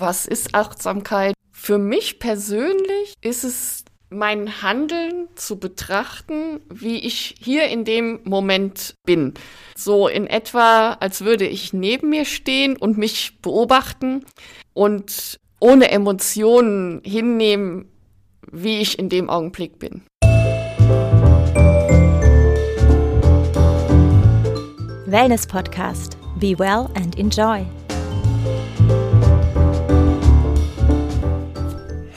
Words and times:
Was 0.00 0.26
ist 0.26 0.54
Achtsamkeit? 0.54 1.34
Für 1.50 1.76
mich 1.76 2.20
persönlich 2.20 3.14
ist 3.20 3.42
es 3.42 3.84
mein 4.10 4.62
Handeln 4.62 5.26
zu 5.34 5.58
betrachten, 5.58 6.60
wie 6.72 6.98
ich 6.98 7.34
hier 7.40 7.66
in 7.66 7.84
dem 7.84 8.20
Moment 8.22 8.94
bin. 9.04 9.34
So 9.76 10.06
in 10.06 10.28
etwa, 10.28 10.92
als 10.92 11.22
würde 11.22 11.48
ich 11.48 11.72
neben 11.72 12.10
mir 12.10 12.26
stehen 12.26 12.76
und 12.76 12.96
mich 12.96 13.40
beobachten 13.42 14.24
und 14.72 15.36
ohne 15.58 15.90
Emotionen 15.90 17.00
hinnehmen, 17.04 17.90
wie 18.52 18.78
ich 18.78 19.00
in 19.00 19.08
dem 19.08 19.28
Augenblick 19.28 19.80
bin. 19.80 20.02
Wellness 25.06 25.44
Podcast. 25.44 26.16
Be 26.38 26.56
well 26.56 26.88
and 26.94 27.18
enjoy. 27.18 27.66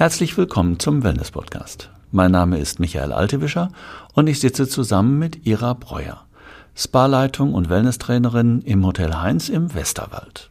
Herzlich 0.01 0.35
willkommen 0.35 0.79
zum 0.79 1.03
Wellness 1.03 1.29
Podcast. 1.29 1.91
Mein 2.09 2.31
Name 2.31 2.57
ist 2.57 2.79
Michael 2.79 3.13
Altewischer 3.13 3.71
und 4.15 4.25
ich 4.25 4.39
sitze 4.39 4.67
zusammen 4.67 5.19
mit 5.19 5.45
Ira 5.45 5.75
Breuer, 5.75 6.25
Spa-Leitung 6.75 7.53
und 7.53 7.69
Wellnesstrainerin 7.69 8.63
im 8.63 8.83
Hotel 8.83 9.13
Heinz 9.13 9.47
im 9.47 9.75
Westerwald. 9.75 10.49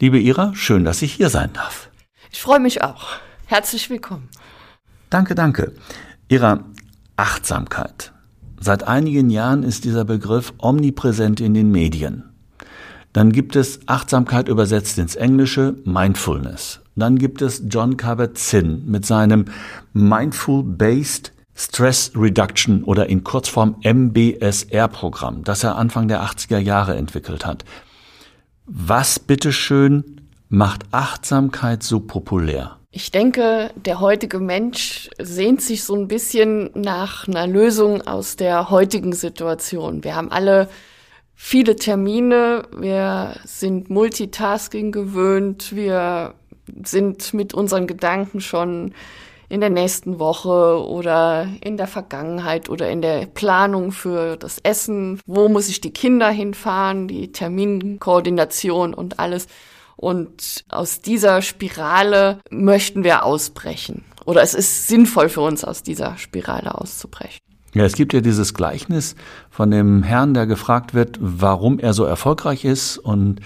Liebe 0.00 0.18
Ira, 0.18 0.52
schön, 0.56 0.84
dass 0.84 1.00
ich 1.00 1.12
hier 1.12 1.30
sein 1.30 1.52
darf. 1.52 1.90
Ich 2.32 2.42
freue 2.42 2.58
mich 2.58 2.82
auch. 2.82 3.06
Herzlich 3.44 3.88
willkommen. 3.88 4.28
Danke, 5.10 5.36
danke. 5.36 5.72
Ira, 6.26 6.64
Achtsamkeit. 7.14 8.12
Seit 8.58 8.82
einigen 8.82 9.30
Jahren 9.30 9.62
ist 9.62 9.84
dieser 9.84 10.04
Begriff 10.04 10.52
omnipräsent 10.58 11.38
in 11.38 11.54
den 11.54 11.70
Medien. 11.70 12.35
Dann 13.16 13.32
gibt 13.32 13.56
es 13.56 13.80
Achtsamkeit 13.86 14.46
übersetzt 14.46 14.98
ins 14.98 15.14
Englische, 15.16 15.74
Mindfulness. 15.86 16.80
Dann 16.96 17.16
gibt 17.16 17.40
es 17.40 17.62
John 17.66 17.96
Kabat-Zinn 17.96 18.82
mit 18.84 19.06
seinem 19.06 19.46
Mindful-Based 19.94 21.32
Stress 21.54 22.12
Reduction 22.14 22.84
oder 22.84 23.08
in 23.08 23.24
Kurzform 23.24 23.76
MBSR-Programm, 23.82 25.44
das 25.44 25.64
er 25.64 25.76
Anfang 25.76 26.08
der 26.08 26.24
80er 26.24 26.58
Jahre 26.58 26.94
entwickelt 26.94 27.46
hat. 27.46 27.64
Was 28.66 29.18
bitteschön 29.18 30.20
macht 30.50 30.82
Achtsamkeit 30.90 31.82
so 31.82 32.00
populär? 32.00 32.76
Ich 32.90 33.12
denke, 33.12 33.70
der 33.76 34.00
heutige 34.00 34.40
Mensch 34.40 35.08
sehnt 35.18 35.62
sich 35.62 35.84
so 35.84 35.94
ein 35.94 36.06
bisschen 36.06 36.68
nach 36.74 37.26
einer 37.26 37.46
Lösung 37.46 38.02
aus 38.02 38.36
der 38.36 38.68
heutigen 38.68 39.14
Situation. 39.14 40.04
Wir 40.04 40.14
haben 40.14 40.30
alle 40.30 40.68
viele 41.36 41.76
Termine, 41.76 42.64
wir 42.76 43.36
sind 43.44 43.90
Multitasking 43.90 44.90
gewöhnt, 44.90 45.76
wir 45.76 46.34
sind 46.82 47.32
mit 47.34 47.54
unseren 47.54 47.86
Gedanken 47.86 48.40
schon 48.40 48.92
in 49.48 49.60
der 49.60 49.70
nächsten 49.70 50.18
Woche 50.18 50.84
oder 50.84 51.46
in 51.60 51.76
der 51.76 51.86
Vergangenheit 51.86 52.68
oder 52.68 52.90
in 52.90 53.00
der 53.00 53.26
Planung 53.26 53.92
für 53.92 54.36
das 54.36 54.58
Essen. 54.58 55.20
Wo 55.26 55.48
muss 55.48 55.68
ich 55.68 55.80
die 55.80 55.92
Kinder 55.92 56.30
hinfahren, 56.30 57.06
die 57.06 57.30
Terminkoordination 57.30 58.92
und 58.92 59.20
alles. 59.20 59.46
Und 59.94 60.64
aus 60.68 61.00
dieser 61.00 61.42
Spirale 61.42 62.40
möchten 62.50 63.04
wir 63.04 63.24
ausbrechen. 63.24 64.04
Oder 64.24 64.42
es 64.42 64.54
ist 64.54 64.88
sinnvoll 64.88 65.28
für 65.28 65.42
uns, 65.42 65.64
aus 65.64 65.82
dieser 65.84 66.18
Spirale 66.18 66.74
auszubrechen. 66.74 67.45
Ja, 67.76 67.84
es 67.84 67.94
gibt 67.94 68.14
ja 68.14 68.22
dieses 68.22 68.54
Gleichnis 68.54 69.16
von 69.50 69.70
dem 69.70 70.02
Herrn, 70.02 70.32
der 70.32 70.46
gefragt 70.46 70.94
wird, 70.94 71.18
warum 71.20 71.78
er 71.78 71.92
so 71.92 72.04
erfolgreich 72.04 72.64
ist. 72.64 72.96
Und 72.96 73.40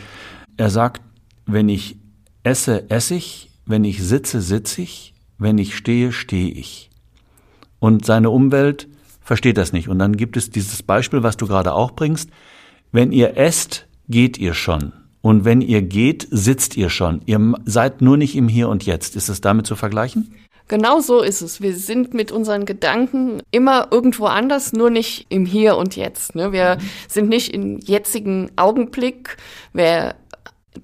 er 0.56 0.70
sagt, 0.70 1.02
wenn 1.46 1.68
ich 1.68 1.96
esse, 2.44 2.88
esse 2.90 3.16
ich, 3.16 3.50
wenn 3.66 3.82
ich 3.82 4.04
sitze, 4.04 4.40
sitze 4.40 4.82
ich, 4.82 5.14
wenn 5.38 5.58
ich 5.58 5.74
stehe, 5.74 6.12
stehe 6.12 6.52
ich. 6.52 6.90
Und 7.80 8.06
seine 8.06 8.30
Umwelt 8.30 8.86
versteht 9.20 9.58
das 9.58 9.72
nicht. 9.72 9.88
Und 9.88 9.98
dann 9.98 10.16
gibt 10.16 10.36
es 10.36 10.48
dieses 10.48 10.84
Beispiel, 10.84 11.24
was 11.24 11.36
du 11.36 11.48
gerade 11.48 11.72
auch 11.72 11.90
bringst. 11.90 12.30
Wenn 12.92 13.10
ihr 13.10 13.36
esst, 13.36 13.88
geht 14.08 14.38
ihr 14.38 14.54
schon. 14.54 14.92
Und 15.22 15.44
wenn 15.44 15.60
ihr 15.60 15.82
geht, 15.82 16.28
sitzt 16.30 16.76
ihr 16.76 16.88
schon. 16.88 17.22
Ihr 17.26 17.54
seid 17.64 18.00
nur 18.00 18.16
nicht 18.16 18.36
im 18.36 18.46
Hier 18.46 18.68
und 18.68 18.86
Jetzt. 18.86 19.16
Ist 19.16 19.28
es 19.28 19.40
damit 19.40 19.66
zu 19.66 19.74
vergleichen? 19.74 20.32
Genau 20.70 21.00
so 21.00 21.20
ist 21.20 21.42
es. 21.42 21.60
Wir 21.60 21.74
sind 21.74 22.14
mit 22.14 22.30
unseren 22.30 22.64
Gedanken 22.64 23.42
immer 23.50 23.88
irgendwo 23.90 24.26
anders, 24.26 24.72
nur 24.72 24.88
nicht 24.88 25.26
im 25.28 25.44
Hier 25.44 25.76
und 25.76 25.96
Jetzt. 25.96 26.36
Ne? 26.36 26.52
Wir 26.52 26.76
mhm. 26.76 26.90
sind 27.08 27.28
nicht 27.28 27.52
im 27.52 27.80
jetzigen 27.80 28.52
Augenblick. 28.54 29.36
Wir 29.72 30.14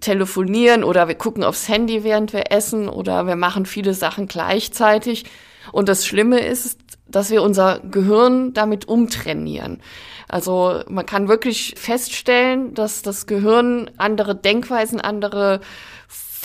telefonieren 0.00 0.82
oder 0.82 1.06
wir 1.06 1.14
gucken 1.14 1.44
aufs 1.44 1.68
Handy, 1.68 2.02
während 2.02 2.32
wir 2.32 2.50
essen 2.50 2.88
oder 2.88 3.28
wir 3.28 3.36
machen 3.36 3.64
viele 3.64 3.94
Sachen 3.94 4.26
gleichzeitig. 4.26 5.24
Und 5.70 5.88
das 5.88 6.04
Schlimme 6.04 6.40
ist, 6.40 6.80
dass 7.06 7.30
wir 7.30 7.44
unser 7.44 7.78
Gehirn 7.78 8.54
damit 8.54 8.88
umtrainieren. 8.88 9.80
Also 10.26 10.80
man 10.88 11.06
kann 11.06 11.28
wirklich 11.28 11.74
feststellen, 11.76 12.74
dass 12.74 13.02
das 13.02 13.28
Gehirn 13.28 13.88
andere 13.98 14.34
Denkweisen, 14.34 15.00
andere 15.00 15.60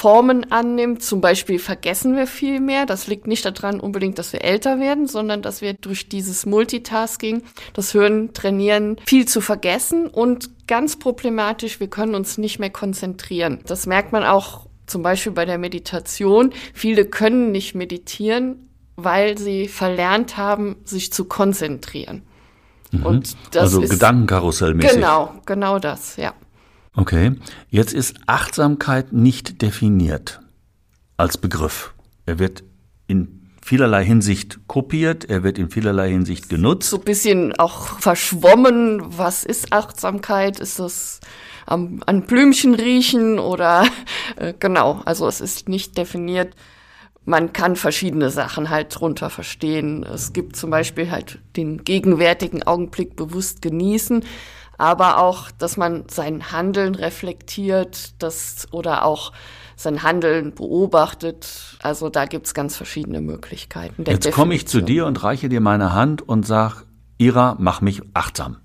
Formen 0.02 0.52
annimmt. 0.52 1.04
Zum 1.04 1.22
Beispiel 1.22 1.60
vergessen 1.60 2.16
wir 2.18 2.26
viel 2.26 2.60
mehr. 2.60 2.88
Das 2.88 3.06
liegt 3.06 3.28
nicht 3.28 3.46
daran 3.46 3.80
unbedingt, 3.80 4.18
dass 4.18 4.34
wir 4.34 4.44
älter 4.44 4.80
werden, 4.80 5.06
sondern 5.06 5.44
dass 5.44 5.62
wir 5.62 5.76
durch 5.76 6.10
dieses 6.10 6.48
Multitasking 6.48 7.44
das 7.74 7.92
Hirn 7.92 8.34
trainieren, 8.34 8.98
viel 9.06 9.28
zu 9.28 9.42
vergessen 9.42 10.08
und 10.08 10.68
ganz 10.68 10.98
problematisch, 10.98 11.80
wir 11.80 11.88
können 11.88 12.16
uns 12.16 12.40
nicht 12.40 12.58
mehr 12.58 12.72
konzentrieren. 12.72 13.60
Das 13.68 13.86
merkt 13.86 14.12
man 14.12 14.24
auch 14.24 14.66
zum 14.88 15.04
Beispiel 15.04 15.34
bei 15.34 15.46
der 15.46 15.60
Meditation. 15.60 16.52
Viele 16.74 17.06
können 17.06 17.52
nicht 17.52 17.76
meditieren, 17.76 18.70
weil 18.96 19.38
sie 19.38 19.68
verlernt 19.68 20.36
haben, 20.36 20.78
sich 20.84 21.14
zu 21.14 21.26
konzentrieren. 21.26 22.24
Mhm. 22.90 23.06
Und 23.06 23.38
das 23.52 23.66
also 23.66 23.82
ist, 23.84 23.92
Gedankenkarussellmäßig. 23.92 24.94
Genau, 24.94 25.36
genau 25.46 25.78
das, 25.78 26.16
ja. 26.16 26.34
Okay, 26.96 27.36
jetzt 27.70 27.94
ist 27.94 28.18
Achtsamkeit 28.28 29.14
nicht 29.14 29.62
definiert 29.62 30.42
als 31.16 31.38
Begriff. 31.38 31.94
Er 32.26 32.38
wird 32.38 32.64
in 33.08 33.50
vielerlei 33.64 34.04
Hinsicht 34.04 34.60
kopiert, 34.68 35.30
er 35.30 35.44
wird 35.44 35.58
in 35.58 35.70
vielerlei 35.70 36.10
Hinsicht 36.10 36.50
genutzt. 36.50 36.90
So 36.90 36.98
ein 36.98 37.04
bisschen 37.04 37.58
auch 37.58 38.00
verschwommen. 38.00 39.02
Was 39.06 39.46
ist 39.46 39.72
Achtsamkeit? 39.72 40.60
Ist 40.60 40.80
das 40.80 41.22
am, 41.66 42.02
an 42.06 42.24
Blümchen 42.24 42.76
riechen 42.76 43.40
oder 43.40 43.86
äh, 44.36 44.54
genau, 44.60 45.02
also 45.06 45.28
es 45.30 45.40
ist 45.40 45.70
nicht 45.70 45.98
definiert. 45.98 46.56
Man 47.24 47.54
kann 47.54 47.78
verschiedene 47.78 48.32
Sachen 48.32 48.70
halt 48.70 49.00
drunter 49.00 49.30
verstehen. 49.30 50.04
Es 50.04 50.34
gibt 50.34 50.58
zum 50.58 50.72
Beispiel 50.72 51.10
halt 51.10 51.40
den 51.56 51.86
gegenwärtigen 51.86 52.64
Augenblick 52.64 53.16
bewusst 53.16 53.62
genießen 53.62 54.26
aber 54.82 55.20
auch, 55.20 55.52
dass 55.52 55.78
man 55.78 56.06
sein 56.10 56.52
Handeln 56.52 56.96
reflektiert, 56.96 58.22
das 58.22 58.68
oder 58.72 59.06
auch 59.06 59.32
sein 59.76 60.02
Handeln 60.02 60.56
beobachtet. 60.56 61.78
Also 61.84 62.10
da 62.10 62.26
gibt's 62.26 62.56
ganz 62.56 62.76
verschiedene 62.76 63.22
Möglichkeiten. 63.22 64.04
Jetzt 64.08 64.32
komme 64.32 64.56
ich 64.56 64.68
zu 64.68 64.82
dir 64.82 65.06
und 65.06 65.24
reiche 65.24 65.50
dir 65.50 65.62
meine 65.62 65.94
Hand 65.94 66.28
und 66.28 66.48
sag, 66.48 66.86
Ira, 67.20 67.56
mach 67.60 67.82
mich 67.82 68.02
achtsam. 68.16 68.58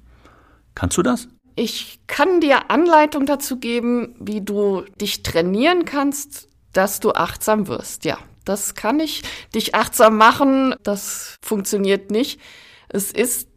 Kannst 0.75 0.97
du 0.97 1.03
das? 1.03 1.29
Ich 1.55 2.01
kann 2.07 2.41
dir 2.41 2.71
Anleitung 2.71 3.27
dazu 3.27 3.59
geben, 3.59 4.15
wie 4.19 4.41
du 4.41 4.85
dich 4.99 5.23
trainieren 5.23 5.85
kannst, 5.85 6.49
dass 6.73 6.99
du 6.99 7.13
achtsam 7.13 7.69
wirst. 7.69 8.07
Ja, 8.07 8.17
das 8.47 8.75
kann 8.75 9.01
ich. 9.01 9.23
Dich 9.55 9.75
achtsam 9.75 10.17
machen, 10.17 10.75
das 10.83 11.37
funktioniert 11.43 12.11
nicht. 12.11 12.41
Es 12.89 13.13
ist, 13.13 13.49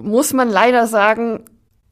muss 0.00 0.32
man 0.32 0.48
leider 0.48 0.88
sagen, 0.88 1.44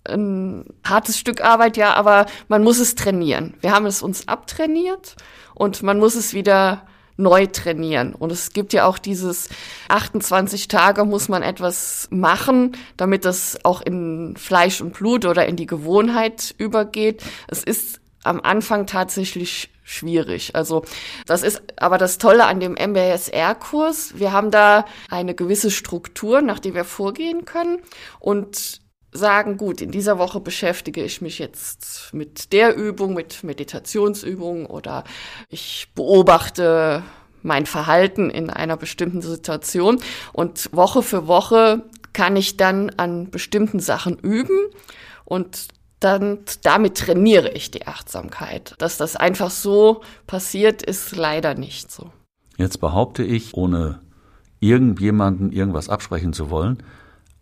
ein 0.08 0.64
hartes 0.84 1.18
Stück 1.18 1.42
Arbeit, 1.42 1.76
ja, 1.76 1.94
aber 1.94 2.26
man 2.48 2.62
muss 2.62 2.78
es 2.78 2.94
trainieren. 2.94 3.54
Wir 3.60 3.72
haben 3.72 3.86
es 3.86 4.02
uns 4.02 4.28
abtrainiert 4.28 5.16
und 5.54 5.82
man 5.82 5.98
muss 5.98 6.14
es 6.14 6.34
wieder 6.34 6.86
neu 7.16 7.46
trainieren. 7.46 8.14
Und 8.14 8.30
es 8.30 8.52
gibt 8.52 8.72
ja 8.72 8.86
auch 8.86 8.98
dieses 8.98 9.48
28 9.88 10.68
Tage 10.68 11.04
muss 11.04 11.28
man 11.28 11.42
etwas 11.42 12.08
machen, 12.10 12.76
damit 12.96 13.24
das 13.24 13.58
auch 13.64 13.80
in 13.80 14.36
Fleisch 14.36 14.80
und 14.80 14.92
Blut 14.92 15.24
oder 15.24 15.46
in 15.46 15.56
die 15.56 15.66
Gewohnheit 15.66 16.54
übergeht. 16.58 17.22
Es 17.48 17.62
ist 17.62 18.00
am 18.22 18.40
Anfang 18.40 18.86
tatsächlich 18.86 19.70
schwierig. 19.82 20.54
Also 20.54 20.84
das 21.26 21.42
ist 21.42 21.62
aber 21.76 21.96
das 21.96 22.18
Tolle 22.18 22.44
an 22.44 22.60
dem 22.60 22.74
MBSR-Kurs. 22.74 24.18
Wir 24.18 24.32
haben 24.32 24.50
da 24.50 24.84
eine 25.08 25.34
gewisse 25.34 25.70
Struktur, 25.70 26.42
nach 26.42 26.58
der 26.58 26.74
wir 26.74 26.84
vorgehen 26.84 27.44
können. 27.44 27.78
Und 28.18 28.80
sagen, 29.16 29.56
gut, 29.56 29.80
in 29.80 29.90
dieser 29.90 30.18
Woche 30.18 30.40
beschäftige 30.40 31.02
ich 31.02 31.20
mich 31.20 31.38
jetzt 31.38 32.10
mit 32.12 32.52
der 32.52 32.76
Übung, 32.76 33.14
mit 33.14 33.42
Meditationsübungen 33.42 34.66
oder 34.66 35.04
ich 35.48 35.88
beobachte 35.94 37.02
mein 37.42 37.66
Verhalten 37.66 38.30
in 38.30 38.50
einer 38.50 38.76
bestimmten 38.76 39.22
Situation 39.22 40.00
und 40.32 40.68
Woche 40.72 41.02
für 41.02 41.26
Woche 41.26 41.82
kann 42.12 42.36
ich 42.36 42.56
dann 42.56 42.90
an 42.96 43.30
bestimmten 43.30 43.80
Sachen 43.80 44.18
üben 44.18 44.58
und 45.24 45.68
dann 46.00 46.38
damit 46.62 46.96
trainiere 46.96 47.50
ich 47.50 47.70
die 47.70 47.86
Achtsamkeit. 47.86 48.74
Dass 48.78 48.96
das 48.96 49.16
einfach 49.16 49.50
so 49.50 50.02
passiert, 50.26 50.82
ist 50.82 51.16
leider 51.16 51.54
nicht 51.54 51.90
so. 51.90 52.10
Jetzt 52.56 52.80
behaupte 52.80 53.22
ich, 53.22 53.54
ohne 53.54 54.00
irgendjemanden 54.60 55.52
irgendwas 55.52 55.88
absprechen 55.88 56.32
zu 56.32 56.50
wollen, 56.50 56.82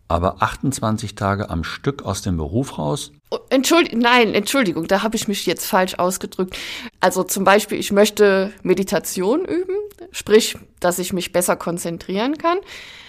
aber 0.07 0.41
28 0.41 1.15
Tage 1.15 1.49
am 1.49 1.63
Stück 1.63 2.03
aus 2.03 2.21
dem 2.21 2.37
Beruf 2.37 2.77
raus? 2.77 3.11
Oh, 3.31 3.39
Entschuldigung, 3.49 3.99
nein, 3.99 4.33
Entschuldigung, 4.33 4.87
da 4.87 5.01
habe 5.01 5.15
ich 5.15 5.27
mich 5.27 5.45
jetzt 5.45 5.65
falsch 5.65 5.95
ausgedrückt. 5.95 6.55
Also 6.99 7.23
zum 7.23 7.43
Beispiel, 7.43 7.79
ich 7.79 7.91
möchte 7.91 8.53
Meditation 8.61 9.45
üben, 9.45 9.75
sprich, 10.11 10.57
dass 10.79 10.99
ich 10.99 11.13
mich 11.13 11.31
besser 11.31 11.55
konzentrieren 11.55 12.37
kann. 12.37 12.59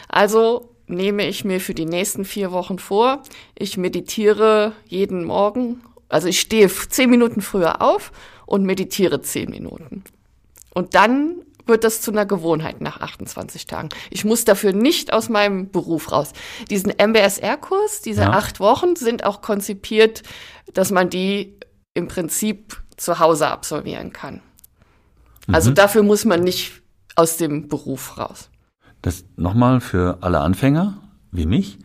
Also 0.08 0.70
nehme 0.86 1.26
ich 1.26 1.44
mir 1.44 1.60
für 1.60 1.74
die 1.74 1.84
nächsten 1.84 2.24
vier 2.24 2.52
Wochen 2.52 2.78
vor, 2.78 3.22
ich 3.54 3.76
meditiere 3.76 4.72
jeden 4.86 5.24
Morgen, 5.24 5.82
also 6.08 6.28
ich 6.28 6.40
stehe 6.40 6.68
zehn 6.68 7.10
Minuten 7.10 7.40
früher 7.40 7.82
auf 7.82 8.12
und 8.46 8.64
meditiere 8.64 9.20
zehn 9.20 9.50
Minuten. 9.50 10.04
Und 10.72 10.94
dann 10.94 11.36
wird 11.66 11.84
das 11.84 12.00
zu 12.00 12.10
einer 12.12 12.26
Gewohnheit 12.26 12.80
nach 12.80 13.00
28 13.00 13.66
Tagen. 13.66 13.88
Ich 14.10 14.24
muss 14.24 14.44
dafür 14.44 14.72
nicht 14.72 15.12
aus 15.12 15.28
meinem 15.28 15.70
Beruf 15.70 16.12
raus. 16.12 16.32
Diesen 16.70 16.92
MBSR-Kurs, 16.92 18.02
diese 18.02 18.22
ja. 18.22 18.30
acht 18.30 18.60
Wochen 18.60 18.96
sind 18.96 19.24
auch 19.24 19.42
konzipiert, 19.42 20.22
dass 20.72 20.90
man 20.90 21.10
die 21.10 21.58
im 21.94 22.08
Prinzip 22.08 22.82
zu 22.96 23.18
Hause 23.18 23.48
absolvieren 23.48 24.12
kann. 24.12 24.42
Also 25.50 25.70
mhm. 25.70 25.74
dafür 25.74 26.02
muss 26.02 26.24
man 26.24 26.42
nicht 26.42 26.82
aus 27.14 27.36
dem 27.36 27.68
Beruf 27.68 28.18
raus. 28.18 28.50
Das 29.02 29.24
nochmal 29.36 29.80
für 29.80 30.18
alle 30.20 30.40
Anfänger 30.40 30.98
wie 31.30 31.46
mich. 31.46 31.78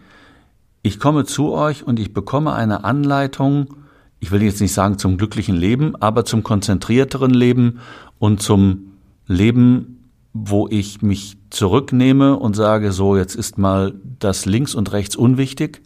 Ich 0.82 1.00
komme 1.00 1.26
zu 1.26 1.52
euch 1.52 1.84
und 1.84 2.00
ich 2.00 2.14
bekomme 2.14 2.54
eine 2.54 2.84
Anleitung, 2.84 3.76
ich 4.20 4.32
will 4.32 4.42
jetzt 4.42 4.62
nicht 4.62 4.74
sagen 4.74 4.98
zum 4.98 5.18
glücklichen 5.18 5.56
Leben, 5.56 5.96
aber 5.96 6.26
zum 6.26 6.44
konzentrierteren 6.44 7.32
Leben 7.32 7.80
und 8.20 8.42
zum 8.42 8.91
Leben, 9.28 10.10
wo 10.34 10.68
ich 10.70 11.02
mich 11.02 11.38
zurücknehme 11.50 12.38
und 12.38 12.56
sage, 12.56 12.92
so, 12.92 13.18
jetzt 13.18 13.36
ist 13.36 13.58
mal 13.58 13.94
das 14.20 14.46
links 14.46 14.76
und 14.76 14.92
rechts 14.92 15.16
unwichtig 15.16 15.82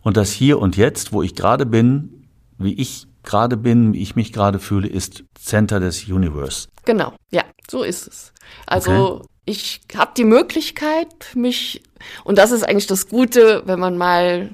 und 0.00 0.16
das 0.16 0.32
hier 0.32 0.58
und 0.58 0.76
jetzt, 0.76 1.12
wo 1.12 1.22
ich 1.22 1.34
gerade 1.34 1.66
bin, 1.66 2.26
wie 2.58 2.74
ich 2.74 3.06
gerade 3.22 3.56
bin, 3.56 3.94
wie 3.94 4.02
ich 4.02 4.16
mich 4.16 4.32
gerade 4.32 4.58
fühle, 4.58 4.88
ist 4.88 5.24
Center 5.34 5.80
des 5.80 6.08
Universe. 6.08 6.68
Genau, 6.84 7.14
ja, 7.30 7.44
so 7.70 7.82
ist 7.82 8.06
es. 8.06 8.32
Also 8.66 9.16
okay. 9.16 9.26
ich 9.46 9.80
habe 9.96 10.12
die 10.16 10.24
Möglichkeit, 10.24 11.06
mich, 11.34 11.82
und 12.24 12.36
das 12.38 12.50
ist 12.50 12.62
eigentlich 12.62 12.86
das 12.86 13.08
Gute, 13.08 13.62
wenn 13.64 13.78
man 13.78 13.96
mal 13.96 14.50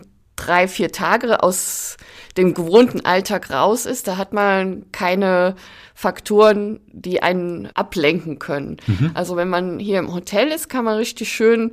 drei, 0.46 0.69
vier 0.69 0.92
Tage 0.92 1.42
aus 1.42 1.96
dem 2.37 2.54
gewohnten 2.54 3.04
Alltag 3.04 3.50
raus 3.50 3.87
ist, 3.87 4.08
da 4.08 4.16
hat 4.16 4.32
man 4.32 4.90
keine 4.92 5.56
Faktoren, 5.94 6.81
die 6.92 7.22
einen 7.22 7.69
ablenken 7.75 8.38
können. 8.38 8.78
Mhm. 8.87 9.10
Also 9.14 9.37
wenn 9.37 9.48
man 9.48 9.78
hier 9.78 9.98
im 9.98 10.14
Hotel 10.14 10.48
ist, 10.48 10.69
kann 10.69 10.84
man 10.84 10.96
richtig 10.96 11.32
schön 11.32 11.72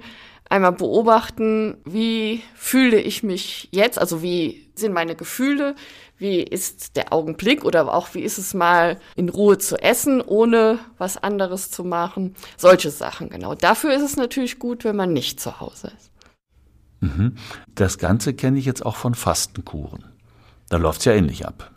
einmal 0.50 0.72
beobachten, 0.72 1.78
wie 1.86 2.42
fühle 2.56 3.00
ich 3.00 3.24
mich 3.24 3.70
jetzt, 3.72 4.00
also 4.00 4.22
wie 4.22 4.70
sind 4.76 4.94
meine 4.94 5.16
Gefühle, 5.16 5.76
wie 6.18 6.42
ist 6.42 6.96
der 6.96 7.14
Augenblick 7.14 7.66
oder 7.66 7.94
auch 7.94 8.14
wie 8.14 8.22
ist 8.22 8.38
es 8.38 8.54
mal 8.54 9.00
in 9.16 9.30
Ruhe 9.30 9.58
zu 9.58 9.78
essen, 9.78 10.22
ohne 10.22 10.80
was 10.98 11.22
anderes 11.22 11.70
zu 11.70 11.84
machen. 11.84 12.36
Solche 12.58 12.90
Sachen, 12.92 13.30
genau. 13.30 13.56
Dafür 13.56 13.94
ist 13.94 14.04
es 14.04 14.16
natürlich 14.16 14.58
gut, 14.60 14.84
wenn 14.84 14.96
man 14.96 15.14
nicht 15.14 15.40
zu 15.40 15.60
Hause 15.60 15.92
ist. 15.98 16.07
Mhm. 17.00 17.36
Das 17.76 17.98
Ganze 17.98 18.34
kenne 18.34 18.60
ich 18.60 18.66
jetzt 18.66 18.86
auch 18.86 18.96
von 18.96 19.16
Fastenkuren. 19.16 20.06
Da 20.70 20.78
läuft 20.78 21.00
es 21.00 21.06
ja 21.06 21.14
ähnlich 21.14 21.46
ab. 21.46 21.72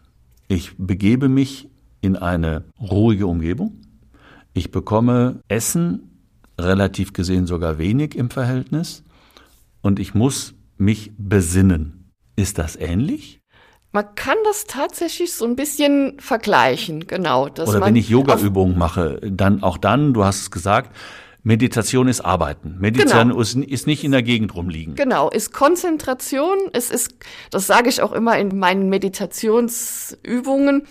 Ich 0.49 0.77
begebe 0.79 1.29
mich 1.29 1.69
in 2.01 2.17
eine 2.17 2.65
ruhige 2.81 3.27
Umgebung. 3.27 3.81
Ich 4.53 4.71
bekomme 4.71 5.41
Essen, 5.49 6.11
relativ 6.59 7.13
gesehen 7.13 7.47
sogar 7.47 7.79
wenig 7.79 8.17
im 8.17 8.31
Verhältnis. 8.31 9.05
Und 9.81 9.99
ich 9.99 10.15
muss 10.15 10.55
mich 10.77 11.13
besinnen. 11.17 12.11
Ist 12.37 12.59
das 12.59 12.77
ähnlich? 12.77 13.41
Man 13.93 14.15
kann 14.15 14.37
das 14.45 14.65
tatsächlich 14.67 15.33
so 15.35 15.45
ein 15.45 15.57
bisschen 15.57 16.19
vergleichen, 16.21 17.07
genau. 17.07 17.49
Oder 17.49 17.81
wenn 17.81 17.97
ich 17.97 18.09
Yoga-Übungen 18.09 18.79
mache, 18.79 19.21
dann 19.21 19.63
auch 19.63 19.79
dann, 19.79 20.15
du 20.15 20.25
hast 20.25 20.43
es 20.43 20.51
gesagt, 20.51 20.95
Meditation 21.43 22.09
ist 22.09 22.21
Arbeiten. 22.21 22.77
Meditation 22.79 23.29
genau. 23.29 23.41
ist, 23.41 23.57
ist, 23.57 23.87
nicht 23.87 24.05
in 24.05 24.13
der 24.13 24.23
Gegend 24.23 24.55
rumliegen. 24.55 24.95
Genau, 24.95 25.31
ist 25.31 25.53
Konzentration. 25.53 26.59
Es 26.73 26.91
ist, 26.91 27.15
das 27.51 27.67
sage 27.67 27.89
ich 27.89 28.03
auch 28.03 28.13
immer 28.13 28.39
in 28.39 28.59
meinen 28.59 28.89
Meditationsübungen, 28.89 30.87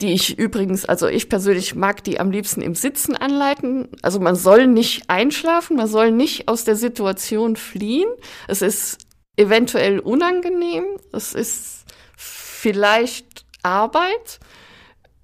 die 0.00 0.12
ich 0.12 0.38
übrigens, 0.38 0.84
also 0.84 1.06
ich 1.06 1.28
persönlich 1.28 1.74
mag 1.76 2.02
die 2.02 2.18
am 2.18 2.30
liebsten 2.30 2.60
im 2.60 2.74
Sitzen 2.74 3.16
anleiten. 3.16 3.88
Also 4.02 4.18
man 4.18 4.34
soll 4.34 4.66
nicht 4.66 5.08
einschlafen, 5.08 5.76
man 5.76 5.86
soll 5.86 6.10
nicht 6.10 6.48
aus 6.48 6.64
der 6.64 6.76
Situation 6.76 7.54
fliehen. 7.54 8.08
Es 8.48 8.62
ist 8.62 8.98
eventuell 9.36 10.00
unangenehm, 10.00 10.84
es 11.12 11.34
ist 11.34 11.84
vielleicht 12.16 13.44
Arbeit, 13.62 14.40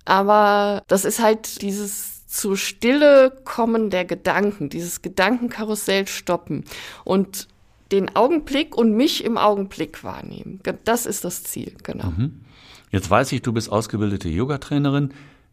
aber 0.05 0.83
das 0.89 1.05
ist 1.05 1.21
halt 1.21 1.63
dieses 1.63 2.10
zu 2.31 2.55
Stille 2.55 3.33
kommen 3.45 3.91
der 3.91 4.05
Gedanken, 4.05 4.69
dieses 4.69 5.03
Gedankenkarussell 5.03 6.07
stoppen 6.07 6.65
und 7.05 7.49
den 7.91 8.15
Augenblick 8.15 8.77
und 8.77 8.95
mich 8.95 9.25
im 9.25 9.37
Augenblick 9.37 10.05
wahrnehmen. 10.05 10.61
Das 10.85 11.07
ist 11.07 11.25
das 11.25 11.43
Ziel, 11.43 11.75
genau. 11.83 12.07
Mhm. 12.07 12.43
Jetzt 12.93 13.11
weiß 13.11 13.33
ich, 13.33 13.43
du 13.43 13.53
bist 13.53 13.71
ausgebildete 13.71 14.29
Yogatrainerin. 14.29 15.13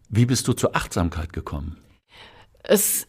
Wie 0.10 0.28
bist 0.28 0.48
du 0.48 0.54
zur 0.54 0.76
Achtsamkeit 0.76 1.34
gekommen? 1.34 1.78
Es 2.64 3.08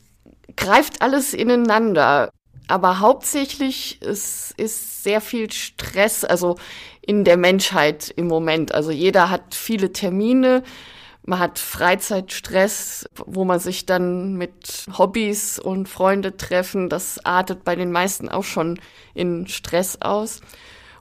greift 0.56 1.02
alles 1.02 1.34
ineinander. 1.34 2.30
Aber 2.68 3.00
hauptsächlich 3.00 3.98
es 4.02 4.52
ist 4.56 5.02
sehr 5.02 5.22
viel 5.22 5.50
Stress, 5.50 6.24
also 6.24 6.56
in 7.00 7.24
der 7.24 7.38
Menschheit 7.38 8.12
im 8.14 8.28
Moment. 8.28 8.74
Also 8.74 8.90
jeder 8.90 9.30
hat 9.30 9.54
viele 9.54 9.92
Termine, 9.92 10.62
man 11.28 11.40
hat 11.40 11.58
Freizeitstress, 11.58 13.06
wo 13.26 13.44
man 13.44 13.58
sich 13.58 13.84
dann 13.84 14.36
mit 14.36 14.86
Hobbys 14.96 15.58
und 15.58 15.86
Freunde 15.86 16.38
treffen. 16.38 16.88
Das 16.88 17.22
artet 17.22 17.64
bei 17.64 17.76
den 17.76 17.92
meisten 17.92 18.30
auch 18.30 18.44
schon 18.44 18.80
in 19.12 19.46
Stress 19.46 20.00
aus. 20.00 20.40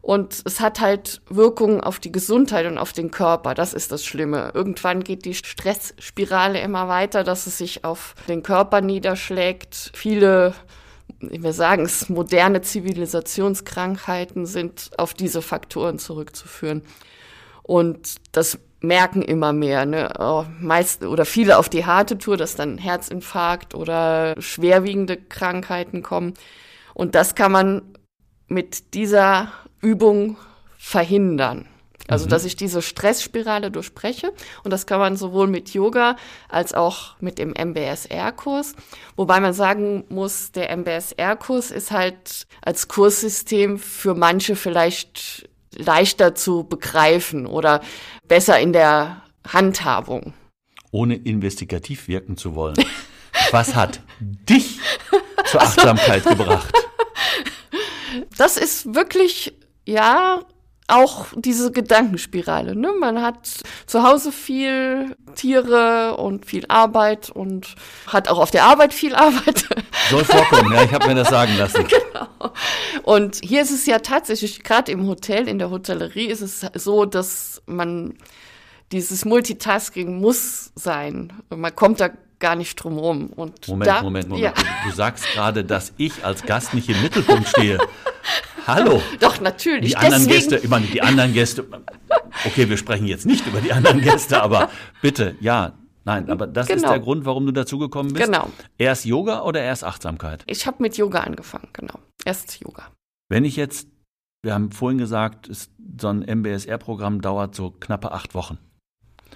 Und 0.02 0.42
es 0.44 0.60
hat 0.60 0.82
halt 0.82 1.22
Wirkungen 1.30 1.80
auf 1.80 2.00
die 2.00 2.12
Gesundheit 2.12 2.66
und 2.66 2.78
auf 2.78 2.92
den 2.92 3.10
Körper. 3.10 3.54
Das 3.54 3.74
ist 3.74 3.94
das 3.94 4.04
Schlimme. 4.04 4.52
Irgendwann 4.54 5.06
geht 5.06 5.24
die 5.24 5.34
Stressspirale 5.34 6.60
immer 6.60 6.90
weiter, 6.90 7.24
dass 7.24 7.48
es 7.48 7.58
sich 7.58 7.86
auf 7.86 8.14
den 8.28 8.44
Körper 8.44 8.82
niederschlägt. 8.82 9.92
Viele, 9.96 10.54
wir 11.22 11.54
sagen 11.54 11.86
es, 11.86 12.10
moderne 12.10 12.62
Zivilisationskrankheiten 12.62 14.46
sind 14.46 14.92
auf 14.98 15.14
diese 15.14 15.42
Faktoren 15.42 16.00
zurückzuführen. 16.00 16.82
Und 17.64 18.16
das 18.34 18.60
merken 18.80 19.22
immer 19.22 19.54
mehr, 19.54 19.86
ne? 19.86 20.14
Oh, 20.20 20.46
meist 20.60 21.04
oder 21.04 21.26
viele 21.26 21.58
auf 21.58 21.70
die 21.70 21.86
harte 21.86 22.18
Tour, 22.18 22.38
dass 22.38 22.56
dann 22.56 22.78
Herzinfarkt 22.78 23.76
oder 23.76 24.36
schwerwiegende 24.40 25.18
Krankheiten 25.18 26.04
kommen. 26.04 26.34
Und 26.94 27.16
das 27.16 27.36
kann 27.36 27.52
man 27.52 27.82
mit 28.48 28.94
dieser 28.94 29.52
Übung 29.82 30.38
verhindern. 30.78 31.68
Also, 32.08 32.26
mhm. 32.26 32.30
dass 32.30 32.46
ich 32.46 32.56
diese 32.56 32.82
Stressspirale 32.82 33.70
durchbreche. 33.70 34.32
Und 34.64 34.72
das 34.72 34.86
kann 34.86 35.00
man 35.00 35.18
sowohl 35.18 35.48
mit 35.48 35.74
Yoga 35.74 36.16
als 36.48 36.74
auch 36.74 37.16
mit 37.20 37.38
dem 37.38 37.54
MBSR-Kurs. 37.54 38.76
Wobei 39.16 39.40
man 39.40 39.54
sagen 39.54 40.06
muss, 40.10 40.52
der 40.52 40.76
MBSR-Kurs 40.76 41.72
ist 41.72 41.92
halt 41.92 42.48
als 42.62 42.88
Kurssystem 42.88 43.78
für 43.78 44.16
manche 44.16 44.56
vielleicht 44.56 45.50
leichter 45.76 46.36
zu 46.36 46.64
begreifen 46.64 47.46
oder 47.46 47.82
besser 48.28 48.60
in 48.60 48.74
der 48.74 49.24
Handhabung. 49.48 50.34
Ohne 50.92 51.16
investigativ 51.16 52.08
wirken 52.08 52.38
zu 52.38 52.56
wollen. 52.56 52.76
Was 53.52 53.76
hat 53.76 54.02
dich 54.20 54.80
zur 55.46 55.62
Achtsamkeit 55.62 56.24
gebracht? 56.24 56.74
Das 58.38 58.58
ist 58.58 58.94
wirklich, 58.96 59.54
ja, 59.86 60.42
auch 60.88 61.28
diese 61.36 61.72
Gedankenspirale. 61.72 62.76
Ne? 62.76 62.94
Man 62.98 63.22
hat 63.22 63.62
zu 63.86 64.04
Hause 64.04 64.32
viel 64.32 65.16
Tiere 65.36 66.16
und 66.18 66.46
viel 66.46 66.66
Arbeit 66.70 67.30
und 67.30 67.76
hat 68.08 68.30
auch 68.30 68.40
auf 68.40 68.52
der 68.52 68.64
Arbeit 68.64 68.94
viel 68.94 69.14
Arbeit. 69.14 69.68
Soll 70.10 70.24
vorkommen, 70.24 70.74
ja, 70.74 70.84
ich 70.84 70.94
habe 70.94 71.08
mir 71.08 71.16
das 71.16 71.30
sagen 71.30 71.58
lassen. 71.58 71.86
Genau. 71.98 72.54
Und 73.04 73.40
hier 73.44 73.62
ist 73.62 73.72
es 73.72 73.86
ja 73.86 74.00
tatsächlich, 74.00 74.64
gerade 74.64 74.92
im 74.92 75.08
Hotel, 75.08 75.48
in 75.48 75.60
der 75.60 75.70
Hotellerie 75.70 76.28
ist 76.28 76.42
es 76.42 76.66
so, 76.74 77.06
dass 77.06 77.62
man 77.66 78.16
dieses 78.92 79.26
Multitasking 79.26 80.20
muss 80.20 80.72
sein. 80.76 81.34
Man 81.50 81.76
kommt 81.76 82.00
da 82.00 82.10
gar 82.40 82.56
nicht 82.56 82.76
drum 82.76 82.98
rum. 82.98 83.28
Und 83.28 83.68
Moment, 83.68 83.88
da, 83.88 84.02
Moment, 84.02 84.30
Moment. 84.30 84.58
Ja. 84.58 84.64
Du 84.86 84.92
sagst 84.92 85.26
gerade, 85.34 85.64
dass 85.64 85.94
ich 85.98 86.24
als 86.24 86.44
Gast 86.44 86.74
nicht 86.74 86.90
im 86.90 87.02
Mittelpunkt 87.02 87.48
stehe. 87.48 87.78
Hallo. 88.66 89.02
Doch, 89.20 89.40
natürlich. 89.42 89.92
Die 89.92 89.96
anderen 89.98 90.28
Deswegen, 90.28 90.50
Gäste, 90.50 90.58
ich 90.58 90.70
meine, 90.70 90.86
die 90.88 91.02
anderen 91.02 91.34
Gäste, 91.34 91.66
okay, 92.46 92.70
wir 92.70 92.78
sprechen 92.78 93.08
jetzt 93.08 93.26
nicht 93.26 93.46
über 93.48 93.62
die 93.62 93.72
anderen 93.72 94.02
Gäste, 94.02 94.42
aber 94.42 94.70
bitte, 95.02 95.36
ja, 95.40 95.74
nein, 96.04 96.30
aber 96.30 96.48
das 96.48 96.70
ist 96.70 96.78
Genau. 96.82 96.90
der 96.90 97.00
Grund, 97.00 97.26
warum 97.26 97.46
du 97.46 97.54
dazugekommen 97.54 98.14
bist. 98.14 98.26
Genau. 98.26 98.50
Erst 98.78 99.06
Yoga 99.06 99.42
oder 99.44 99.62
erst 99.62 99.84
Achtsamkeit? 99.86 100.44
ich 100.48 100.68
habe 100.68 100.78
mit 100.84 100.98
Yoga 100.98 101.22
angefangen, 101.22 101.70
genau. 101.72 102.00
Erst 102.26 102.60
Yoga. 102.60 102.92
Wenn 103.30 103.46
ich 103.46 103.56
jetzt, 103.56 103.88
wir 104.44 104.54
haben 104.54 104.72
vorhin 104.72 104.98
gesagt, 104.98 105.48
es, 105.48 105.70
so 106.00 106.10
ein 106.10 106.20
MBSR-Programm 106.22 107.22
dauert 107.22 107.56
so 107.56 107.72
knappe 107.72 108.12
acht 108.12 108.36
Wochen. 108.36 108.58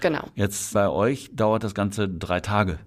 Genau. 0.01 0.23
Jetzt 0.35 0.73
bei 0.73 0.89
euch 0.89 1.29
dauert 1.33 1.63
das 1.63 1.73
Ganze 1.73 2.09
drei 2.09 2.39
Tage. 2.41 2.79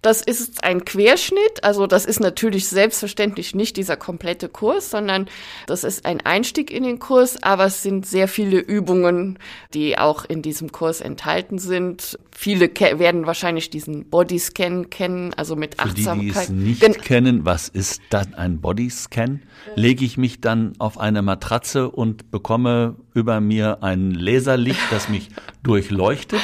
Das 0.00 0.22
ist 0.22 0.62
ein 0.62 0.84
Querschnitt, 0.84 1.64
also 1.64 1.88
das 1.88 2.04
ist 2.04 2.20
natürlich 2.20 2.68
selbstverständlich 2.68 3.56
nicht 3.56 3.76
dieser 3.76 3.96
komplette 3.96 4.48
Kurs, 4.48 4.90
sondern 4.90 5.26
das 5.66 5.82
ist 5.82 6.06
ein 6.06 6.20
Einstieg 6.24 6.70
in 6.70 6.84
den 6.84 7.00
Kurs, 7.00 7.42
aber 7.42 7.64
es 7.64 7.82
sind 7.82 8.06
sehr 8.06 8.28
viele 8.28 8.60
Übungen, 8.60 9.40
die 9.74 9.98
auch 9.98 10.24
in 10.24 10.40
diesem 10.40 10.70
Kurs 10.70 11.00
enthalten 11.00 11.58
sind. 11.58 12.16
Viele 12.30 12.70
werden 12.78 13.26
wahrscheinlich 13.26 13.70
diesen 13.70 14.08
Bodyscan 14.08 14.88
kennen, 14.88 15.34
also 15.34 15.56
mit 15.56 15.74
Für 15.80 15.88
die, 15.88 15.94
die 15.94 16.02
es 16.02 16.08
Achtsamkeit. 16.08 16.50
nicht 16.50 16.80
Gen- 16.80 16.92
kennen, 17.00 17.44
was 17.44 17.68
ist 17.68 18.00
dann 18.10 18.34
ein 18.34 18.60
Bodyscan? 18.60 19.42
Lege 19.74 20.04
ich 20.04 20.16
mich 20.16 20.40
dann 20.40 20.74
auf 20.78 20.98
eine 20.98 21.22
Matratze 21.22 21.90
und 21.90 22.30
bekomme 22.30 22.94
über 23.14 23.40
mir 23.40 23.82
ein 23.82 24.12
Laserlicht, 24.12 24.92
das 24.92 25.08
mich 25.08 25.28
durchleuchtet? 25.64 26.38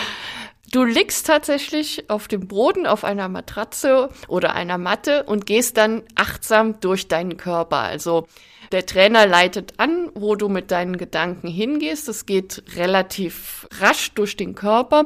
Du 0.74 0.82
liegst 0.82 1.28
tatsächlich 1.28 2.10
auf 2.10 2.26
dem 2.26 2.48
Boden, 2.48 2.84
auf 2.84 3.04
einer 3.04 3.28
Matratze 3.28 4.08
oder 4.26 4.56
einer 4.56 4.76
Matte 4.76 5.22
und 5.22 5.46
gehst 5.46 5.76
dann 5.76 6.02
achtsam 6.16 6.80
durch 6.80 7.06
deinen 7.06 7.36
Körper. 7.36 7.76
Also 7.76 8.26
der 8.72 8.84
Trainer 8.84 9.24
leitet 9.24 9.74
an, 9.78 10.10
wo 10.16 10.34
du 10.34 10.48
mit 10.48 10.72
deinen 10.72 10.96
Gedanken 10.96 11.46
hingehst. 11.46 12.08
Es 12.08 12.26
geht 12.26 12.64
relativ 12.74 13.68
rasch 13.78 14.14
durch 14.14 14.36
den 14.36 14.56
Körper 14.56 15.04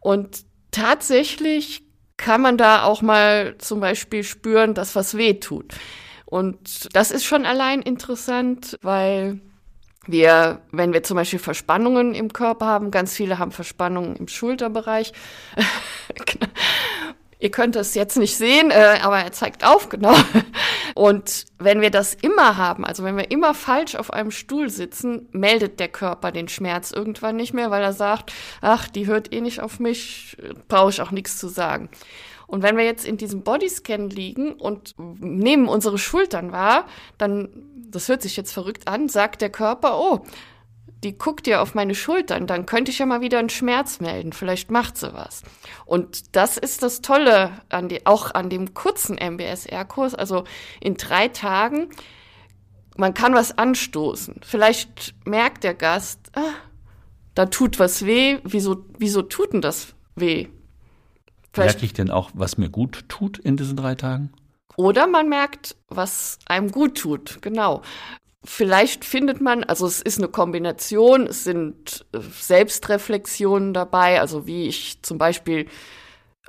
und 0.00 0.44
tatsächlich 0.70 1.82
kann 2.18 2.42
man 2.42 2.58
da 2.58 2.82
auch 2.82 3.00
mal 3.00 3.56
zum 3.56 3.80
Beispiel 3.80 4.22
spüren, 4.22 4.74
dass 4.74 4.96
was 4.96 5.16
weh 5.16 5.32
tut. 5.32 5.72
Und 6.26 6.94
das 6.94 7.10
ist 7.10 7.24
schon 7.24 7.46
allein 7.46 7.80
interessant, 7.80 8.76
weil 8.82 9.40
wir, 10.10 10.60
wenn 10.70 10.92
wir 10.92 11.02
zum 11.02 11.16
Beispiel 11.16 11.38
Verspannungen 11.38 12.14
im 12.14 12.32
Körper 12.32 12.66
haben, 12.66 12.90
ganz 12.90 13.14
viele 13.14 13.38
haben 13.38 13.52
Verspannungen 13.52 14.16
im 14.16 14.28
Schulterbereich. 14.28 15.12
Ihr 17.40 17.50
könnt 17.50 17.74
es 17.74 17.94
jetzt 17.94 18.18
nicht 18.18 18.36
sehen, 18.36 18.70
äh, 18.70 18.98
aber 19.00 19.20
er 19.20 19.32
zeigt 19.32 19.64
auf, 19.64 19.88
genau. 19.88 20.14
Und 20.94 21.46
wenn 21.58 21.80
wir 21.80 21.90
das 21.90 22.12
immer 22.12 22.58
haben, 22.58 22.84
also 22.84 23.02
wenn 23.02 23.16
wir 23.16 23.30
immer 23.30 23.54
falsch 23.54 23.94
auf 23.94 24.12
einem 24.12 24.30
Stuhl 24.30 24.68
sitzen, 24.68 25.26
meldet 25.32 25.80
der 25.80 25.88
Körper 25.88 26.32
den 26.32 26.48
Schmerz 26.48 26.90
irgendwann 26.90 27.36
nicht 27.36 27.54
mehr, 27.54 27.70
weil 27.70 27.82
er 27.82 27.94
sagt, 27.94 28.32
ach, 28.60 28.88
die 28.88 29.06
hört 29.06 29.32
eh 29.32 29.40
nicht 29.40 29.60
auf 29.60 29.80
mich, 29.80 30.36
brauche 30.68 30.90
ich 30.90 31.00
auch 31.00 31.12
nichts 31.12 31.38
zu 31.38 31.48
sagen. 31.48 31.88
Und 32.50 32.64
wenn 32.64 32.76
wir 32.76 32.84
jetzt 32.84 33.06
in 33.06 33.16
diesem 33.16 33.42
Bodyscan 33.42 34.10
liegen 34.10 34.54
und 34.54 34.94
nehmen 34.98 35.68
unsere 35.68 35.98
Schultern 35.98 36.50
wahr, 36.50 36.86
dann, 37.16 37.48
das 37.88 38.08
hört 38.08 38.22
sich 38.22 38.36
jetzt 38.36 38.52
verrückt 38.52 38.88
an, 38.88 39.08
sagt 39.08 39.40
der 39.40 39.50
Körper, 39.50 40.00
oh, 40.00 40.24
die 41.04 41.16
guckt 41.16 41.46
ja 41.46 41.62
auf 41.62 41.74
meine 41.74 41.94
Schultern, 41.94 42.48
dann 42.48 42.66
könnte 42.66 42.90
ich 42.90 42.98
ja 42.98 43.06
mal 43.06 43.20
wieder 43.20 43.38
einen 43.38 43.50
Schmerz 43.50 44.00
melden, 44.00 44.32
vielleicht 44.32 44.70
macht 44.72 44.98
sie 44.98 45.14
was. 45.14 45.42
Und 45.86 46.34
das 46.34 46.56
ist 46.56 46.82
das 46.82 47.02
Tolle 47.02 47.52
an 47.68 47.88
die, 47.88 48.04
auch 48.04 48.34
an 48.34 48.50
dem 48.50 48.74
kurzen 48.74 49.16
MBSR-Kurs, 49.16 50.16
also 50.16 50.42
in 50.80 50.96
drei 50.96 51.28
Tagen, 51.28 51.88
man 52.96 53.14
kann 53.14 53.32
was 53.32 53.56
anstoßen. 53.56 54.40
Vielleicht 54.42 55.14
merkt 55.24 55.62
der 55.62 55.74
Gast, 55.74 56.18
ah, 56.34 56.52
da 57.36 57.46
tut 57.46 57.78
was 57.78 58.04
weh, 58.04 58.38
wieso, 58.42 58.84
wieso 58.98 59.22
tut 59.22 59.52
denn 59.52 59.62
das 59.62 59.94
weh? 60.16 60.48
Vielleicht 61.52 61.76
Merke 61.76 61.86
ich 61.86 61.92
denn 61.92 62.10
auch, 62.10 62.30
was 62.34 62.58
mir 62.58 62.68
gut 62.68 63.08
tut 63.08 63.38
in 63.38 63.56
diesen 63.56 63.76
drei 63.76 63.94
Tagen? 63.94 64.32
Oder 64.76 65.06
man 65.06 65.28
merkt, 65.28 65.76
was 65.88 66.38
einem 66.46 66.70
gut 66.70 66.98
tut, 66.98 67.42
genau. 67.42 67.82
Vielleicht 68.44 69.04
findet 69.04 69.40
man, 69.40 69.64
also 69.64 69.86
es 69.86 70.00
ist 70.00 70.18
eine 70.18 70.28
Kombination, 70.28 71.26
es 71.26 71.44
sind 71.44 72.06
äh, 72.12 72.20
Selbstreflexionen 72.20 73.74
dabei, 73.74 74.20
also 74.20 74.46
wie 74.46 74.66
ich 74.66 75.02
zum 75.02 75.18
Beispiel 75.18 75.66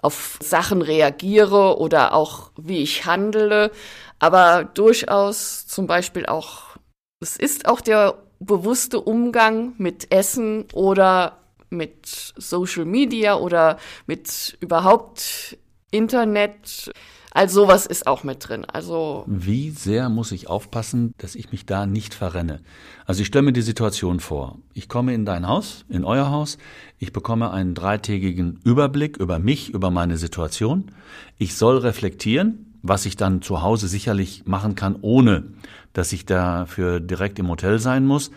auf 0.01 0.39
Sachen 0.41 0.81
reagiere 0.81 1.77
oder 1.77 2.13
auch 2.13 2.51
wie 2.55 2.81
ich 2.81 3.05
handle, 3.05 3.72
aber 4.20 4.63
durchaus 4.63 5.67
zum 5.67 5.86
Beispiel 5.86 6.25
auch, 6.25 6.77
es 7.20 7.36
ist 7.36 7.67
auch 7.67 7.81
der 7.81 8.17
bewusste 8.39 9.01
Umgang 9.01 9.74
mit 9.77 10.12
Essen 10.13 10.65
oder 10.74 11.40
mit 11.72 12.34
Social 12.38 12.86
Media 12.86 13.36
oder 13.36 13.78
mit 14.06 14.58
überhaupt 14.60 15.58
Internet. 15.90 16.92
Also 17.34 17.62
sowas 17.62 17.86
ist 17.86 18.08
auch 18.08 18.24
mit 18.25 18.48
drin. 18.48 18.66
Also 18.66 19.24
Wie 19.25 19.70
sehr 19.70 20.10
muss 20.10 20.34
ich 20.34 20.50
aufpassen, 20.50 21.13
dass 21.18 21.36
ich 21.36 21.51
mich 21.51 21.66
da 21.66 21.86
nicht 21.86 22.13
verrenne? 22.13 22.60
Also 23.06 23.22
ich 23.22 23.28
stelle 23.28 23.44
mir 23.44 23.54
die 23.54 23.62
Situation 23.62 24.20
vor. 24.20 24.58
Ich 24.74 24.90
komme 24.90 25.13
in 25.13 25.25
dein 25.25 25.48
Haus, 25.48 25.86
in 25.88 26.04
euer 26.04 26.30
Haus. 26.30 26.58
Ich 27.00 27.13
bekomme 27.13 27.51
einen 27.51 27.74
dreitägigen 27.74 28.60
Überblick 28.66 29.16
über 29.16 29.40
mich, 29.40 29.70
über 29.70 29.92
meine 29.92 30.18
Situation. 30.18 30.92
Ich 31.38 31.56
soll 31.56 31.78
reflektieren, 31.78 32.75
was 32.82 33.06
ich 33.06 33.16
dann 33.16 33.42
zu 33.42 33.62
Hause 33.62 33.88
sicherlich 33.88 34.44
machen 34.46 34.75
kann, 34.75 34.98
ohne 35.01 35.54
dass 35.94 36.12
ich 36.12 36.25
dafür 36.25 37.00
direkt 37.00 37.40
im 37.40 37.48
Hotel 37.48 37.80
sein 37.80 38.06
muss. 38.06 38.32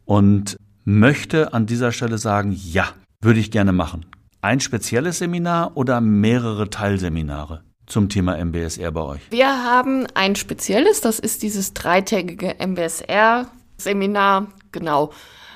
und 0.07 0.57
möchte 0.85 1.55
an 1.55 1.67
dieser 1.67 1.93
Stelle 1.93 2.19
sagen, 2.19 2.51
ja, 2.51 2.89
würde 3.21 3.39
ich 3.39 3.53
gerne 3.53 3.73
machen. 3.73 4.07
Ein 4.45 4.61
spezielles 4.61 5.21
Seminar 5.21 5.75
oder 5.75 6.03
mehrere 6.03 6.69
Teilseminare 6.69 7.65
zum 7.87 8.11
Thema 8.11 8.37
MBSR 8.37 8.93
bei 8.93 9.01
euch? 9.01 9.21
Wir 9.31 9.65
haben 9.65 10.07
ein 10.13 10.37
spezielles, 10.37 11.01
das 11.01 11.19
ist 11.19 11.43
dieses 11.43 11.73
dreitägige 11.73 12.57
MBSR-Seminar, 12.59 14.49
genau. 14.71 15.13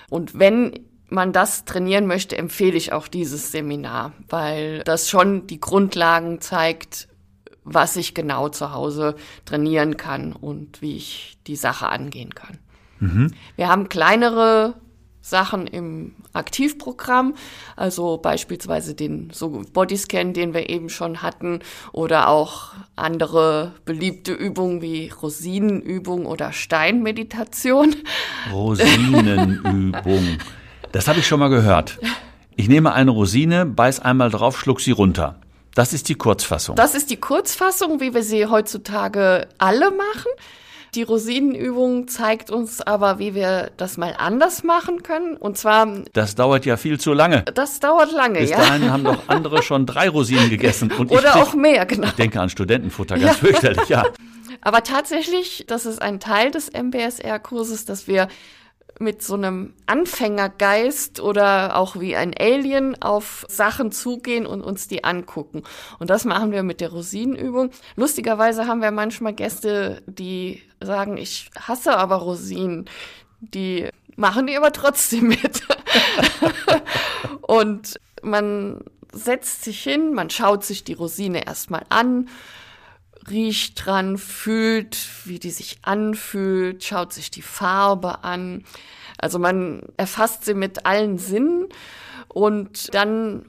Und 0.08 0.38
wenn 0.38 0.72
man 1.10 1.34
das 1.34 1.66
trainieren 1.66 2.06
möchte, 2.06 2.38
empfehle 2.38 2.78
ich 2.78 2.94
auch 2.94 3.08
dieses 3.08 3.52
Seminar, 3.52 4.14
weil 4.30 4.82
das 4.84 5.10
schon 5.10 5.46
die 5.46 5.60
Grundlagen 5.60 6.40
zeigt, 6.40 7.08
was 7.64 7.94
ich 7.94 8.14
genau 8.14 8.48
zu 8.48 8.72
Hause 8.72 9.16
trainieren 9.44 9.98
kann 9.98 10.32
und 10.32 10.80
wie 10.80 10.96
ich 10.96 11.36
die 11.46 11.56
Sache 11.56 11.90
angehen 11.90 12.34
kann. 12.34 12.56
Wir 13.54 13.68
haben 13.68 13.90
kleinere 13.90 14.76
Sachen 15.28 15.66
im 15.66 16.14
Aktivprogramm, 16.32 17.34
also 17.76 18.18
beispielsweise 18.18 18.94
den 18.94 19.30
so 19.32 19.62
Bodyscan, 19.72 20.32
den 20.32 20.54
wir 20.54 20.68
eben 20.68 20.88
schon 20.88 21.22
hatten, 21.22 21.60
oder 21.92 22.28
auch 22.28 22.72
andere 22.96 23.72
beliebte 23.84 24.32
Übungen 24.32 24.82
wie 24.82 25.10
Rosinenübung 25.10 26.26
oder 26.26 26.52
Steinmeditation. 26.52 27.96
Rosinenübung. 28.52 30.38
Das 30.92 31.08
habe 31.08 31.20
ich 31.20 31.26
schon 31.26 31.40
mal 31.40 31.48
gehört. 31.48 31.98
Ich 32.56 32.68
nehme 32.68 32.92
eine 32.92 33.10
Rosine, 33.10 33.66
beiß 33.66 34.00
einmal 34.00 34.30
drauf, 34.30 34.58
schluck 34.58 34.80
sie 34.80 34.90
runter. 34.90 35.36
Das 35.74 35.92
ist 35.92 36.08
die 36.08 36.16
Kurzfassung. 36.16 36.74
Das 36.74 36.96
ist 36.96 37.10
die 37.10 37.18
Kurzfassung, 37.18 38.00
wie 38.00 38.12
wir 38.12 38.24
sie 38.24 38.46
heutzutage 38.46 39.46
alle 39.58 39.92
machen. 39.92 40.32
Die 40.94 41.02
Rosinenübung 41.02 42.08
zeigt 42.08 42.50
uns 42.50 42.80
aber, 42.80 43.18
wie 43.18 43.34
wir 43.34 43.70
das 43.76 43.96
mal 43.96 44.14
anders 44.16 44.64
machen 44.64 45.02
können. 45.02 45.36
Und 45.36 45.58
zwar. 45.58 45.86
Das 46.12 46.34
dauert 46.34 46.64
ja 46.66 46.76
viel 46.76 46.98
zu 46.98 47.12
lange. 47.12 47.42
Das 47.54 47.80
dauert 47.80 48.12
lange, 48.12 48.40
Bis 48.40 48.50
ja. 48.50 48.58
Bis 48.58 48.66
dahin 48.68 48.90
haben 48.90 49.04
doch 49.04 49.28
andere 49.28 49.62
schon 49.62 49.86
drei 49.86 50.08
Rosinen 50.08 50.50
gegessen. 50.50 50.90
Und 50.92 51.10
Oder 51.10 51.36
auch 51.36 51.54
mehr, 51.54 51.86
genau. 51.86 52.08
Ich 52.08 52.14
denke 52.14 52.40
an 52.40 52.48
Studentenfutter, 52.48 53.18
ganz 53.18 53.40
ja. 53.40 53.46
fürchterlich, 53.46 53.88
ja. 53.88 54.04
Aber 54.60 54.82
tatsächlich, 54.82 55.64
das 55.68 55.86
ist 55.86 56.02
ein 56.02 56.20
Teil 56.20 56.50
des 56.50 56.70
MBSR-Kurses, 56.72 57.84
dass 57.84 58.08
wir 58.08 58.28
mit 58.98 59.22
so 59.22 59.34
einem 59.34 59.74
Anfängergeist 59.86 61.20
oder 61.20 61.76
auch 61.76 61.98
wie 62.00 62.16
ein 62.16 62.34
Alien 62.38 63.00
auf 63.00 63.46
Sachen 63.48 63.92
zugehen 63.92 64.46
und 64.46 64.62
uns 64.62 64.88
die 64.88 65.04
angucken. 65.04 65.62
Und 65.98 66.10
das 66.10 66.24
machen 66.24 66.52
wir 66.52 66.62
mit 66.62 66.80
der 66.80 66.90
Rosinenübung. 66.90 67.70
Lustigerweise 67.96 68.66
haben 68.66 68.82
wir 68.82 68.90
manchmal 68.90 69.34
Gäste, 69.34 70.02
die 70.06 70.62
sagen, 70.80 71.16
ich 71.16 71.50
hasse 71.58 71.96
aber 71.96 72.16
Rosinen. 72.16 72.86
Die 73.40 73.88
machen 74.16 74.46
die 74.46 74.56
aber 74.56 74.72
trotzdem 74.72 75.28
mit. 75.28 75.62
und 77.42 78.00
man 78.22 78.80
setzt 79.12 79.64
sich 79.64 79.82
hin, 79.82 80.12
man 80.12 80.30
schaut 80.30 80.64
sich 80.64 80.84
die 80.84 80.92
Rosine 80.92 81.46
erstmal 81.46 81.84
an 81.88 82.28
riecht 83.30 83.84
dran, 83.84 84.18
fühlt, 84.18 84.96
wie 85.24 85.38
die 85.38 85.50
sich 85.50 85.78
anfühlt, 85.82 86.84
schaut 86.84 87.12
sich 87.12 87.30
die 87.30 87.42
Farbe 87.42 88.24
an. 88.24 88.64
Also 89.18 89.38
man 89.38 89.82
erfasst 89.96 90.44
sie 90.44 90.54
mit 90.54 90.86
allen 90.86 91.18
Sinnen 91.18 91.68
und 92.28 92.94
dann 92.94 93.46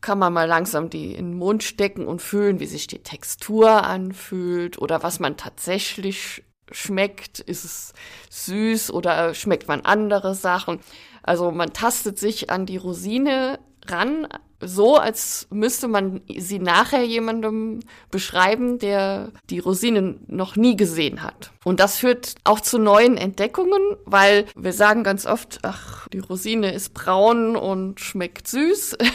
kann 0.00 0.18
man 0.18 0.32
mal 0.32 0.46
langsam 0.46 0.88
die 0.90 1.14
in 1.14 1.32
den 1.32 1.38
Mund 1.38 1.62
stecken 1.62 2.06
und 2.06 2.22
fühlen, 2.22 2.60
wie 2.60 2.66
sich 2.66 2.86
die 2.86 3.02
Textur 3.02 3.84
anfühlt 3.84 4.78
oder 4.78 5.02
was 5.02 5.20
man 5.20 5.36
tatsächlich 5.36 6.42
schmeckt. 6.70 7.40
Ist 7.40 7.64
es 7.64 7.92
süß 8.30 8.92
oder 8.92 9.34
schmeckt 9.34 9.68
man 9.68 9.82
andere 9.82 10.34
Sachen? 10.34 10.80
Also 11.22 11.50
man 11.50 11.72
tastet 11.72 12.18
sich 12.18 12.50
an 12.50 12.66
die 12.66 12.78
Rosine 12.78 13.58
ran, 13.86 14.26
so, 14.60 14.96
als 14.96 15.46
müsste 15.50 15.88
man 15.88 16.20
sie 16.36 16.58
nachher 16.58 17.02
jemandem 17.02 17.80
beschreiben, 18.10 18.78
der 18.78 19.32
die 19.48 19.58
Rosinen 19.58 20.20
noch 20.26 20.56
nie 20.56 20.76
gesehen 20.76 21.22
hat. 21.22 21.52
Und 21.64 21.80
das 21.80 21.96
führt 21.96 22.34
auch 22.44 22.60
zu 22.60 22.78
neuen 22.78 23.16
Entdeckungen, 23.16 23.96
weil 24.04 24.46
wir 24.54 24.72
sagen 24.72 25.04
ganz 25.04 25.26
oft, 25.26 25.60
ach, 25.62 26.08
die 26.08 26.18
Rosine 26.18 26.72
ist 26.72 26.94
braun 26.94 27.56
und 27.56 28.00
schmeckt 28.00 28.48
süß. 28.48 28.96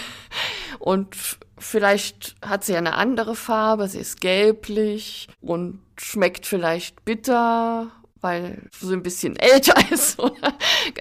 Und 0.79 1.15
vielleicht 1.57 2.35
hat 2.45 2.63
sie 2.63 2.75
eine 2.75 2.95
andere 2.95 3.35
Farbe, 3.35 3.87
sie 3.87 3.99
ist 3.99 4.19
gelblich 4.19 5.29
und 5.41 5.79
schmeckt 5.97 6.45
vielleicht 6.45 7.05
bitter 7.05 7.91
weil 8.21 8.63
sie 8.79 8.93
ein 8.93 9.03
bisschen 9.03 9.35
älter 9.39 9.75
ist. 9.91 10.17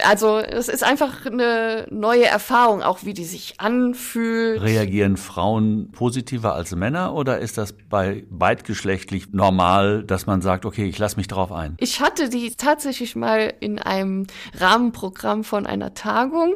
also 0.05 0.39
es 0.39 0.69
ist 0.69 0.85
einfach 0.85 1.27
eine 1.27 1.87
neue 1.91 2.27
Erfahrung, 2.27 2.83
auch 2.83 3.05
wie 3.05 3.15
die 3.15 3.25
sich 3.25 3.61
anfühlt. 3.61 4.61
Reagieren 4.61 5.17
Frauen 5.17 5.91
positiver 5.93 6.55
als 6.55 6.75
Männer 6.75 7.15
oder 7.15 7.39
ist 7.39 7.59
das 7.59 7.73
bei 7.73 8.25
beidgeschlechtlich 8.31 9.33
normal, 9.33 10.05
dass 10.05 10.27
man 10.27 10.43
sagt, 10.43 10.65
okay, 10.67 10.85
ich 10.87 10.99
lasse 10.99 11.17
mich 11.17 11.29
drauf 11.29 11.53
ein? 11.53 11.77
Ich 11.79 12.01
hatte 12.01 12.29
die 12.29 12.55
tatsächlich 12.57 13.17
mal 13.17 13.53
in 13.61 13.79
einem 13.79 14.27
Rahmenprogramm 14.59 15.45
von 15.45 15.67
einer 15.67 15.95
Tagung. 15.95 16.55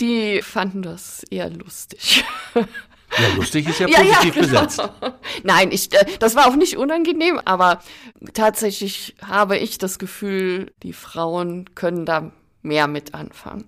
Die 0.00 0.42
fanden 0.42 0.82
das 0.82 1.24
eher 1.24 1.50
lustig. 1.50 2.24
Ja, 3.16 3.28
lustig 3.36 3.68
ist 3.68 3.80
ja 3.80 3.86
positiv 3.86 4.06
ja, 4.08 4.22
ja, 4.22 4.30
genau. 4.30 4.60
besetzt. 4.60 4.82
Nein, 5.42 5.72
ich, 5.72 5.92
äh, 5.92 6.04
das 6.18 6.36
war 6.36 6.46
auch 6.46 6.56
nicht 6.56 6.76
unangenehm, 6.76 7.40
aber 7.44 7.80
tatsächlich 8.34 9.16
habe 9.26 9.56
ich 9.56 9.78
das 9.78 9.98
Gefühl, 9.98 10.72
die 10.82 10.92
Frauen 10.92 11.74
können 11.74 12.04
da 12.04 12.32
mehr 12.62 12.86
mit 12.86 13.14
anfangen. 13.14 13.64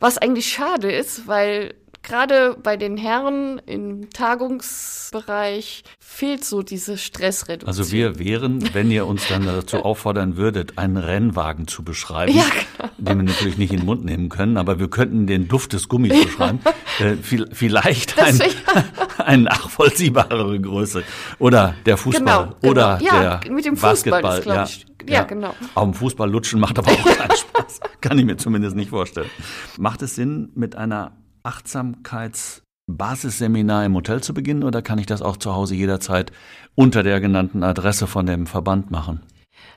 Was 0.00 0.18
eigentlich 0.18 0.52
schade 0.52 0.90
ist, 0.90 1.26
weil 1.26 1.74
gerade 2.02 2.56
bei 2.62 2.76
den 2.76 2.96
Herren 2.96 3.60
im 3.66 4.10
Tagungsbereich 4.10 5.84
fehlt 5.98 6.44
so 6.44 6.62
diese 6.62 6.96
Stressreduktion. 6.96 7.68
Also 7.68 7.92
wir 7.92 8.18
wären, 8.18 8.74
wenn 8.74 8.90
ihr 8.90 9.06
uns 9.06 9.28
dann 9.28 9.46
dazu 9.46 9.76
auffordern 9.84 10.36
würdet, 10.36 10.78
einen 10.78 10.96
Rennwagen 10.96 11.68
zu 11.68 11.82
beschreiben, 11.82 12.34
ja, 12.34 12.44
genau. 12.44 12.90
den 12.98 13.18
wir 13.18 13.24
natürlich 13.24 13.58
nicht 13.58 13.72
in 13.72 13.80
den 13.80 13.86
Mund 13.86 14.04
nehmen 14.04 14.28
können, 14.28 14.56
aber 14.56 14.78
wir 14.78 14.88
könnten 14.88 15.26
den 15.26 15.48
Duft 15.48 15.72
des 15.72 15.88
Gummis 15.88 16.24
beschreiben, 16.24 16.60
äh, 16.98 17.16
vielleicht 17.52 18.18
ein, 18.18 18.40
eine 19.18 19.42
nachvollziehbarere 19.44 20.60
Größe. 20.60 21.04
Oder 21.38 21.74
der 21.86 21.96
Fußball 21.96 22.20
genau, 22.20 22.54
genau. 22.60 22.70
oder 22.70 22.98
ja, 23.02 23.38
der 23.38 23.52
mit 23.52 23.64
dem 23.64 23.76
Fußball 23.76 24.22
Basketball. 24.22 24.64
Ist, 24.64 24.86
ja, 25.06 25.14
ja, 25.14 25.24
genau. 25.24 25.54
Auf 25.74 25.84
dem 25.84 25.94
Fußball 25.94 26.30
lutschen 26.30 26.60
macht 26.60 26.78
aber 26.78 26.90
auch 26.90 27.04
keinen 27.04 27.36
Spaß. 27.36 27.80
Kann 28.00 28.18
ich 28.18 28.24
mir 28.24 28.36
zumindest 28.36 28.76
nicht 28.76 28.90
vorstellen. 28.90 29.30
Macht 29.78 30.02
es 30.02 30.14
Sinn, 30.14 30.50
mit 30.54 30.76
einer 30.76 31.12
Achtsamkeitsbasisseminar 31.48 33.86
im 33.86 33.94
Hotel 33.94 34.22
zu 34.22 34.34
beginnen 34.34 34.64
oder 34.64 34.82
kann 34.82 34.98
ich 34.98 35.06
das 35.06 35.22
auch 35.22 35.38
zu 35.38 35.54
Hause 35.54 35.74
jederzeit 35.74 36.30
unter 36.74 37.02
der 37.02 37.20
genannten 37.20 37.62
Adresse 37.62 38.06
von 38.06 38.26
dem 38.26 38.46
Verband 38.46 38.90
machen? 38.90 39.22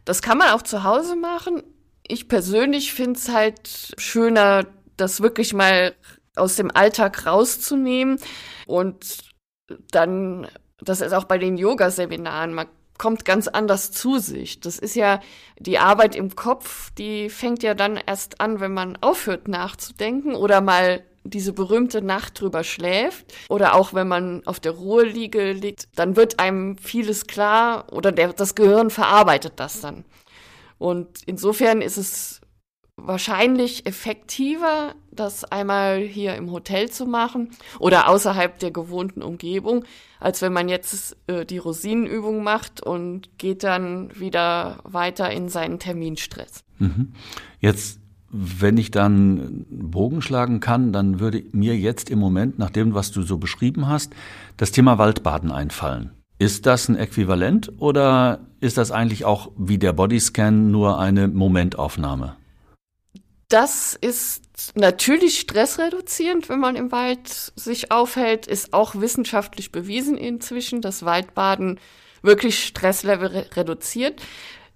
Das 0.03 0.21
kann 0.21 0.37
man 0.37 0.49
auch 0.49 0.63
zu 0.63 0.83
Hause 0.83 1.15
machen. 1.15 1.63
Ich 2.05 2.27
persönlich 2.27 2.91
finde 2.93 3.17
es 3.17 3.29
halt 3.29 3.93
schöner, 3.97 4.65
das 4.97 5.21
wirklich 5.21 5.53
mal 5.53 5.95
aus 6.35 6.57
dem 6.57 6.71
Alltag 6.71 7.25
rauszunehmen 7.25 8.19
und 8.67 9.19
dann, 9.91 10.47
das 10.79 10.99
ist 10.99 11.13
auch 11.13 11.23
bei 11.23 11.37
den 11.37 11.57
Yoga-Seminaren, 11.57 12.53
man 12.53 12.67
kommt 12.97 13.23
ganz 13.25 13.47
anders 13.47 13.91
zu 13.91 14.17
sich. 14.19 14.59
Das 14.59 14.77
ist 14.77 14.95
ja 14.95 15.21
die 15.57 15.79
Arbeit 15.79 16.15
im 16.15 16.35
Kopf, 16.35 16.91
die 16.91 17.29
fängt 17.29 17.63
ja 17.63 17.75
dann 17.75 17.97
erst 17.97 18.41
an, 18.41 18.59
wenn 18.59 18.73
man 18.73 18.97
aufhört 19.01 19.47
nachzudenken 19.47 20.35
oder 20.35 20.59
mal 20.61 21.03
diese 21.23 21.53
berühmte 21.53 22.01
Nacht 22.01 22.39
drüber 22.39 22.63
schläft 22.63 23.33
oder 23.49 23.75
auch 23.75 23.93
wenn 23.93 24.07
man 24.07 24.45
auf 24.45 24.59
der 24.59 24.73
Ruheliege 24.73 25.53
liegt, 25.53 25.87
dann 25.95 26.15
wird 26.15 26.39
einem 26.39 26.77
vieles 26.77 27.27
klar 27.27 27.91
oder 27.91 28.11
der, 28.11 28.33
das 28.33 28.55
Gehirn 28.55 28.89
verarbeitet 28.89 29.53
das 29.57 29.81
dann. 29.81 30.05
Und 30.77 31.19
insofern 31.27 31.81
ist 31.81 31.97
es 31.97 32.41
wahrscheinlich 32.95 33.85
effektiver, 33.85 34.95
das 35.11 35.43
einmal 35.43 35.99
hier 35.99 36.35
im 36.35 36.51
Hotel 36.51 36.89
zu 36.89 37.05
machen 37.05 37.51
oder 37.79 38.07
außerhalb 38.07 38.59
der 38.59 38.71
gewohnten 38.71 39.21
Umgebung, 39.21 39.85
als 40.19 40.41
wenn 40.41 40.53
man 40.53 40.69
jetzt 40.69 41.17
äh, 41.27 41.45
die 41.45 41.57
Rosinenübung 41.57 42.43
macht 42.43 42.81
und 42.81 43.37
geht 43.37 43.63
dann 43.63 44.17
wieder 44.19 44.79
weiter 44.83 45.31
in 45.31 45.49
seinen 45.49 45.79
Terminstress. 45.79 46.63
Mhm. 46.79 47.13
Jetzt 47.59 48.00
wenn 48.31 48.77
ich 48.77 48.91
dann 48.91 49.65
Bogen 49.69 50.21
schlagen 50.21 50.59
kann, 50.59 50.93
dann 50.93 51.19
würde 51.19 51.43
mir 51.51 51.77
jetzt 51.77 52.09
im 52.09 52.19
Moment, 52.19 52.57
nach 52.59 52.69
dem, 52.69 52.93
was 52.93 53.11
du 53.11 53.23
so 53.23 53.37
beschrieben 53.37 53.87
hast, 53.87 54.13
das 54.57 54.71
Thema 54.71 54.97
Waldbaden 54.97 55.51
einfallen. 55.51 56.11
Ist 56.39 56.65
das 56.65 56.87
ein 56.87 56.95
Äquivalent 56.95 57.71
oder 57.77 58.39
ist 58.61 58.77
das 58.77 58.91
eigentlich 58.91 59.25
auch 59.25 59.51
wie 59.57 59.77
der 59.77 59.93
Bodyscan 59.93 60.71
nur 60.71 60.97
eine 60.97 61.27
Momentaufnahme? 61.27 62.35
Das 63.47 63.97
ist 63.99 64.41
natürlich 64.75 65.39
stressreduzierend, 65.39 66.47
wenn 66.47 66.59
man 66.59 66.77
im 66.77 66.91
Wald 66.91 67.27
sich 67.27 67.91
aufhält, 67.91 68.47
ist 68.47 68.73
auch 68.73 68.95
wissenschaftlich 68.95 69.71
bewiesen 69.71 70.17
inzwischen, 70.17 70.81
dass 70.81 71.03
Waldbaden 71.03 71.79
wirklich 72.21 72.63
Stresslevel 72.63 73.47
reduziert. 73.55 74.21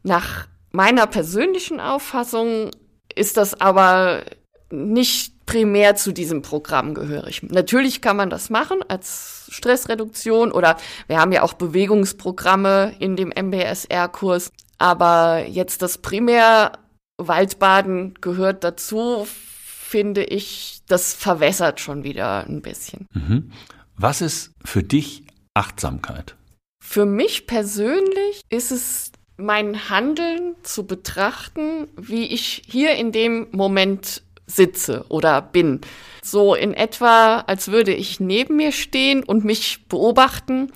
Nach 0.04 0.48
meiner 0.72 1.08
persönlichen 1.08 1.80
Auffassung 1.80 2.72
ist 3.15 3.38
das 3.38 3.60
aber 3.60 4.23
nicht 4.71 5.45
primär 5.45 5.95
zu 5.95 6.12
diesem 6.12 6.41
Programm 6.41 6.93
gehörig. 6.93 7.43
Natürlich 7.43 8.01
kann 8.01 8.17
man 8.17 8.30
das 8.30 8.49
machen 8.49 8.80
als 8.88 9.47
Stressreduktion 9.49 10.51
oder 10.51 10.78
wir 11.08 11.19
haben 11.19 11.32
ja 11.32 11.43
auch 11.43 11.54
Bewegungsprogramme 11.54 12.95
in 12.99 13.15
dem 13.15 13.30
MBSR-Kurs, 13.30 14.51
aber 14.78 15.45
jetzt 15.47 15.82
das 15.82 15.99
primär 15.99 16.73
Waldbaden 17.17 18.15
gehört 18.21 18.63
dazu, 18.63 19.28
finde 19.28 20.23
ich, 20.23 20.82
das 20.88 21.13
verwässert 21.13 21.80
schon 21.80 22.04
wieder 22.04 22.45
ein 22.47 22.62
bisschen. 22.62 23.08
Mhm. 23.13 23.51
Was 23.95 24.21
ist 24.21 24.51
für 24.63 24.84
dich 24.84 25.23
Achtsamkeit? 25.54 26.36
Für 26.84 27.06
mich 27.06 27.47
persönlich 27.47 28.41
ist 28.49 28.71
es 28.71 29.12
mein 29.38 29.89
Handeln 29.89 30.56
zu 30.63 30.86
betrachten, 30.86 31.88
wie 31.98 32.26
ich 32.26 32.63
hier 32.67 32.95
in 32.95 33.12
dem 33.12 33.48
Moment 33.52 34.24
sitze 34.48 35.06
oder 35.10 35.41
bin. 35.41 35.82
So 36.24 36.56
in 36.56 36.74
etwa, 36.74 37.39
als 37.41 37.69
würde 37.69 37.93
ich 37.93 38.19
neben 38.19 38.56
mir 38.56 38.71
stehen 38.71 39.24
und 39.24 39.43
mich 39.43 39.88
beobachten 39.88 40.71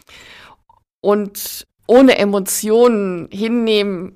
und 1.01 1.65
ohne 1.87 2.17
Emotionen 2.17 3.29
hinnehmen, 3.31 4.15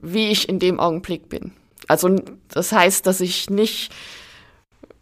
wie 0.00 0.28
ich 0.28 0.48
in 0.48 0.58
dem 0.58 0.80
Augenblick 0.80 1.28
bin. 1.28 1.52
Also 1.88 2.16
das 2.48 2.72
heißt, 2.72 3.06
dass 3.06 3.20
ich 3.20 3.50
nicht 3.50 3.92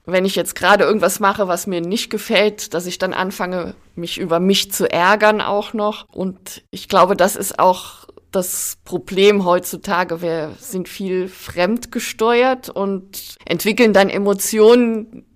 wenn 0.07 0.25
ich 0.25 0.35
jetzt 0.35 0.55
gerade 0.55 0.85
irgendwas 0.85 1.21
mache, 1.21 1.49
was 1.49 1.67
mir 1.67 1.81
nicht 1.81 2.11
gefällt, 2.11 2.75
dass 2.75 2.87
ich 2.87 2.99
dann 2.99 3.13
anfange, 3.13 3.75
mich 3.95 4.19
über 4.19 4.41
mich 4.41 4.73
zu 4.73 4.91
ärgern 4.91 5.41
auch 5.41 5.73
noch. 5.73 6.07
Und 6.11 6.63
ich 6.71 6.89
glaube, 6.89 7.17
das 7.17 7.37
ist 7.37 7.59
auch 7.59 8.07
das 8.33 8.79
Problem 8.85 9.45
heutzutage. 9.45 10.23
Wir 10.23 10.53
sind 10.59 10.89
viel 10.89 11.29
fremdgesteuert 11.29 12.69
und 12.69 13.37
entwickeln 13.45 13.93
dann 13.93 14.09
Emotionen, 14.09 15.27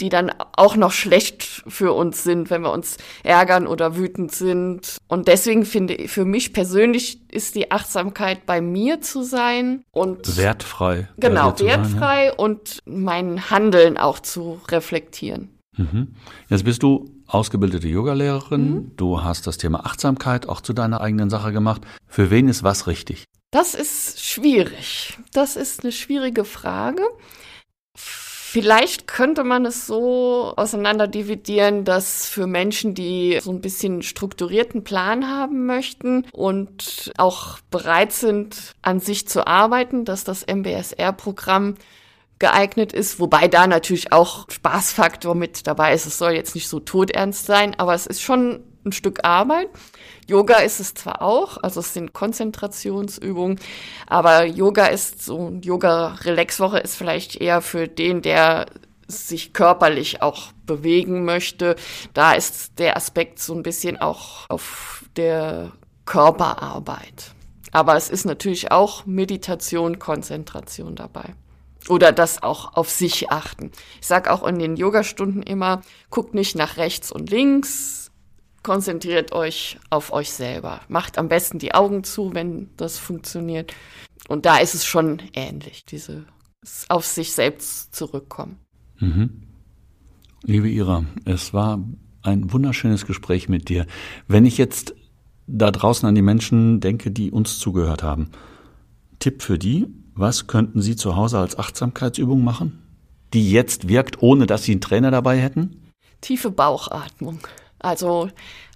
die 0.00 0.10
dann 0.10 0.32
auch 0.56 0.76
noch 0.76 0.92
schlecht 0.92 1.64
für 1.66 1.92
uns 1.92 2.22
sind, 2.22 2.50
wenn 2.50 2.62
wir 2.62 2.72
uns 2.72 2.98
ärgern 3.24 3.66
oder 3.66 3.96
wütend 3.96 4.32
sind. 4.32 4.96
Und 5.08 5.26
deswegen 5.26 5.64
finde 5.64 5.94
ich, 5.94 6.10
für 6.10 6.24
mich 6.24 6.52
persönlich 6.52 7.20
ist 7.32 7.56
die 7.56 7.72
Achtsamkeit 7.72 8.46
bei 8.46 8.60
mir 8.60 9.00
zu 9.00 9.22
sein 9.24 9.82
und 9.90 10.36
wertfrei. 10.36 11.08
Genau, 11.16 11.58
wertfrei 11.58 12.26
sein, 12.26 12.26
ja? 12.26 12.32
und 12.34 12.78
mein 12.86 13.50
Handeln 13.50 13.96
auch 13.96 14.20
zu 14.20 14.60
reflektieren. 14.68 15.50
Mhm. 15.76 16.14
Jetzt 16.48 16.64
bist 16.64 16.82
du 16.82 17.17
ausgebildete 17.28 17.86
Yogalehrerin. 17.86 18.70
Mhm. 18.70 18.96
Du 18.96 19.22
hast 19.22 19.46
das 19.46 19.58
Thema 19.58 19.86
Achtsamkeit 19.86 20.48
auch 20.48 20.60
zu 20.60 20.72
deiner 20.72 21.00
eigenen 21.00 21.30
Sache 21.30 21.52
gemacht. 21.52 21.82
Für 22.06 22.30
wen 22.30 22.48
ist 22.48 22.62
was 22.62 22.86
richtig? 22.86 23.24
Das 23.50 23.74
ist 23.74 24.20
schwierig. 24.24 25.18
Das 25.32 25.56
ist 25.56 25.82
eine 25.82 25.92
schwierige 25.92 26.44
Frage. 26.44 27.02
Vielleicht 27.94 29.06
könnte 29.06 29.44
man 29.44 29.66
es 29.66 29.86
so 29.86 30.54
auseinanderdividieren, 30.56 31.84
dass 31.84 32.26
für 32.26 32.46
Menschen, 32.46 32.94
die 32.94 33.38
so 33.42 33.50
ein 33.50 33.60
bisschen 33.60 34.00
strukturierten 34.00 34.84
Plan 34.84 35.28
haben 35.28 35.66
möchten 35.66 36.24
und 36.32 37.12
auch 37.18 37.58
bereit 37.70 38.12
sind, 38.12 38.74
an 38.80 39.00
sich 39.00 39.28
zu 39.28 39.46
arbeiten, 39.46 40.06
dass 40.06 40.24
das 40.24 40.46
MBSR-Programm 40.46 41.74
geeignet 42.38 42.92
ist, 42.92 43.18
wobei 43.18 43.48
da 43.48 43.66
natürlich 43.66 44.12
auch 44.12 44.48
Spaßfaktor 44.50 45.34
mit 45.34 45.66
dabei 45.66 45.92
ist. 45.92 46.06
Es 46.06 46.18
soll 46.18 46.32
jetzt 46.32 46.54
nicht 46.54 46.68
so 46.68 46.80
todernst 46.80 47.46
sein, 47.46 47.74
aber 47.78 47.94
es 47.94 48.06
ist 48.06 48.22
schon 48.22 48.62
ein 48.84 48.92
Stück 48.92 49.24
Arbeit. 49.24 49.68
Yoga 50.26 50.58
ist 50.58 50.80
es 50.80 50.94
zwar 50.94 51.22
auch, 51.22 51.58
also 51.62 51.80
es 51.80 51.94
sind 51.94 52.12
Konzentrationsübungen, 52.12 53.58
aber 54.06 54.44
Yoga 54.44 54.86
ist 54.86 55.24
so, 55.24 55.58
Yoga-Relax-Woche 55.62 56.78
ist 56.78 56.96
vielleicht 56.96 57.36
eher 57.36 57.60
für 57.60 57.88
den, 57.88 58.22
der 58.22 58.66
sich 59.08 59.52
körperlich 59.54 60.22
auch 60.22 60.52
bewegen 60.66 61.24
möchte. 61.24 61.76
Da 62.12 62.32
ist 62.32 62.78
der 62.78 62.96
Aspekt 62.96 63.38
so 63.38 63.54
ein 63.54 63.62
bisschen 63.62 63.96
auch 63.96 64.48
auf 64.50 65.04
der 65.16 65.72
Körperarbeit. 66.04 67.32
Aber 67.72 67.96
es 67.96 68.10
ist 68.10 68.24
natürlich 68.26 68.70
auch 68.70 69.06
Meditation, 69.06 69.98
Konzentration 69.98 70.94
dabei. 70.94 71.34
Oder 71.88 72.12
das 72.12 72.42
auch 72.42 72.74
auf 72.74 72.90
sich 72.90 73.30
achten. 73.30 73.70
Ich 74.00 74.06
sage 74.06 74.30
auch 74.30 74.46
in 74.46 74.58
den 74.58 74.76
Yogastunden 74.76 75.42
immer, 75.42 75.82
guckt 76.10 76.34
nicht 76.34 76.54
nach 76.54 76.76
rechts 76.76 77.10
und 77.10 77.30
links, 77.30 78.10
konzentriert 78.62 79.32
euch 79.32 79.78
auf 79.88 80.12
euch 80.12 80.32
selber. 80.32 80.80
Macht 80.88 81.16
am 81.16 81.28
besten 81.28 81.58
die 81.58 81.74
Augen 81.74 82.04
zu, 82.04 82.34
wenn 82.34 82.68
das 82.76 82.98
funktioniert. 82.98 83.72
Und 84.28 84.44
da 84.44 84.58
ist 84.58 84.74
es 84.74 84.84
schon 84.84 85.22
ähnlich, 85.32 85.86
diese 85.86 86.26
auf 86.88 87.06
sich 87.06 87.32
selbst 87.32 87.94
zurückkommen. 87.94 88.58
Mhm. 88.98 89.44
Liebe 90.42 90.68
Ira, 90.68 91.04
es 91.24 91.54
war 91.54 91.82
ein 92.22 92.52
wunderschönes 92.52 93.06
Gespräch 93.06 93.48
mit 93.48 93.68
dir. 93.68 93.86
Wenn 94.26 94.44
ich 94.44 94.58
jetzt 94.58 94.94
da 95.46 95.70
draußen 95.70 96.06
an 96.06 96.14
die 96.14 96.22
Menschen 96.22 96.80
denke, 96.80 97.10
die 97.10 97.30
uns 97.30 97.58
zugehört 97.58 98.02
haben, 98.02 98.30
Tipp 99.18 99.42
für 99.42 99.58
die, 99.58 99.86
was 100.18 100.46
könnten 100.46 100.82
sie 100.82 100.96
zu 100.96 101.16
Hause 101.16 101.38
als 101.38 101.58
Achtsamkeitsübung 101.58 102.42
machen, 102.42 102.82
die 103.32 103.50
jetzt 103.50 103.88
wirkt, 103.88 104.22
ohne 104.22 104.46
dass 104.46 104.64
sie 104.64 104.72
einen 104.72 104.80
Trainer 104.80 105.10
dabei 105.10 105.38
hätten? 105.38 105.92
Tiefe 106.20 106.50
Bauchatmung. 106.50 107.38
Also 107.78 108.28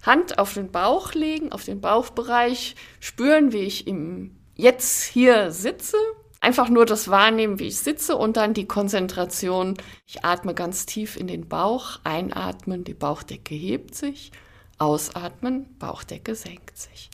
Hand 0.03 0.39
auf 0.39 0.53
den 0.53 0.71
Bauch 0.71 1.13
legen, 1.13 1.51
auf 1.51 1.65
den 1.65 1.81
Bauchbereich, 1.81 2.75
spüren, 2.99 3.51
wie 3.51 3.63
ich 3.63 3.87
im 3.87 4.37
jetzt 4.55 5.03
hier 5.03 5.51
sitze. 5.51 5.97
Einfach 6.39 6.69
nur 6.69 6.85
das 6.85 7.09
wahrnehmen, 7.09 7.59
wie 7.59 7.67
ich 7.67 7.79
sitze 7.79 8.17
und 8.17 8.37
dann 8.37 8.53
die 8.53 8.67
Konzentration. 8.67 9.75
Ich 10.05 10.23
atme 10.25 10.53
ganz 10.53 10.85
tief 10.85 11.17
in 11.17 11.27
den 11.27 11.47
Bauch, 11.47 11.99
einatmen, 12.03 12.83
die 12.83 12.93
Bauchdecke 12.93 13.55
hebt 13.55 13.95
sich, 13.95 14.31
ausatmen, 14.77 15.77
Bauchdecke 15.79 16.35
senkt 16.35 16.77
sich. 16.77 17.09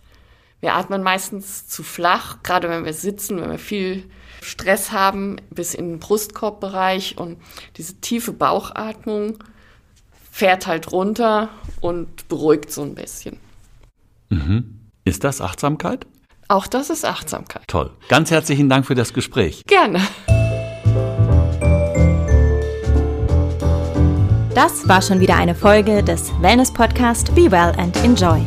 Wir 0.62 0.74
atmen 0.74 1.04
meistens 1.04 1.68
zu 1.68 1.84
flach, 1.84 2.44
gerade 2.44 2.70
wenn 2.70 2.86
wir 2.86 2.94
sitzen, 2.94 3.40
wenn 3.40 3.52
wir 3.52 3.60
viel 3.60 4.10
Stress 4.42 4.92
haben, 4.92 5.38
bis 5.50 5.74
in 5.74 5.90
den 5.90 6.00
Brustkorbbereich 6.00 7.18
und 7.18 7.38
diese 7.78 7.96
tiefe 8.02 8.34
Bauchatmung 8.34 9.44
fährt 10.32 10.68
halt 10.68 10.92
runter 10.92 11.50
und 11.82 12.28
beruhigt 12.30 12.72
so 12.72 12.82
ein 12.82 12.96
bisschen. 12.96 13.38
Mhm. 14.30 14.80
Ist 15.04 15.24
das 15.24 15.42
Achtsamkeit? 15.42 16.06
Auch 16.48 16.68
das 16.68 16.90
ist 16.90 17.06
Achtsamkeit. 17.06 17.64
Toll. 17.68 17.92
Ganz 18.08 18.32
herzlichen 18.32 18.70
Dank 18.70 18.86
für 18.86 18.96
das 18.96 19.14
Gespräch. 19.14 19.64
Gerne. 19.68 20.02
Das 24.56 24.88
war 24.88 25.02
schon 25.02 25.20
wieder 25.20 25.36
eine 25.36 25.56
Folge 25.56 26.04
des 26.04 26.32
Wellness 26.42 26.74
Podcast 26.74 27.34
Be 27.36 27.52
Well 27.52 27.74
and 27.78 27.96
Enjoy. 28.04 28.42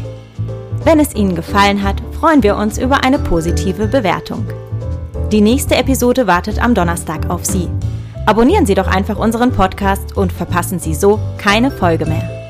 Wenn 0.84 0.98
es 0.98 1.14
Ihnen 1.14 1.36
gefallen 1.36 1.82
hat, 1.82 2.02
freuen 2.18 2.42
wir 2.42 2.56
uns 2.56 2.76
über 2.76 3.04
eine 3.04 3.18
positive 3.18 3.86
Bewertung. 3.86 4.46
Die 5.32 5.40
nächste 5.40 5.76
Episode 5.76 6.26
wartet 6.26 6.62
am 6.62 6.74
Donnerstag 6.74 7.30
auf 7.30 7.46
Sie. 7.46 7.66
Abonnieren 8.26 8.66
Sie 8.66 8.74
doch 8.74 8.86
einfach 8.86 9.18
unseren 9.18 9.50
Podcast 9.50 10.14
und 10.14 10.30
verpassen 10.30 10.78
Sie 10.78 10.94
so 10.94 11.18
keine 11.38 11.70
Folge 11.70 12.04
mehr. 12.04 12.41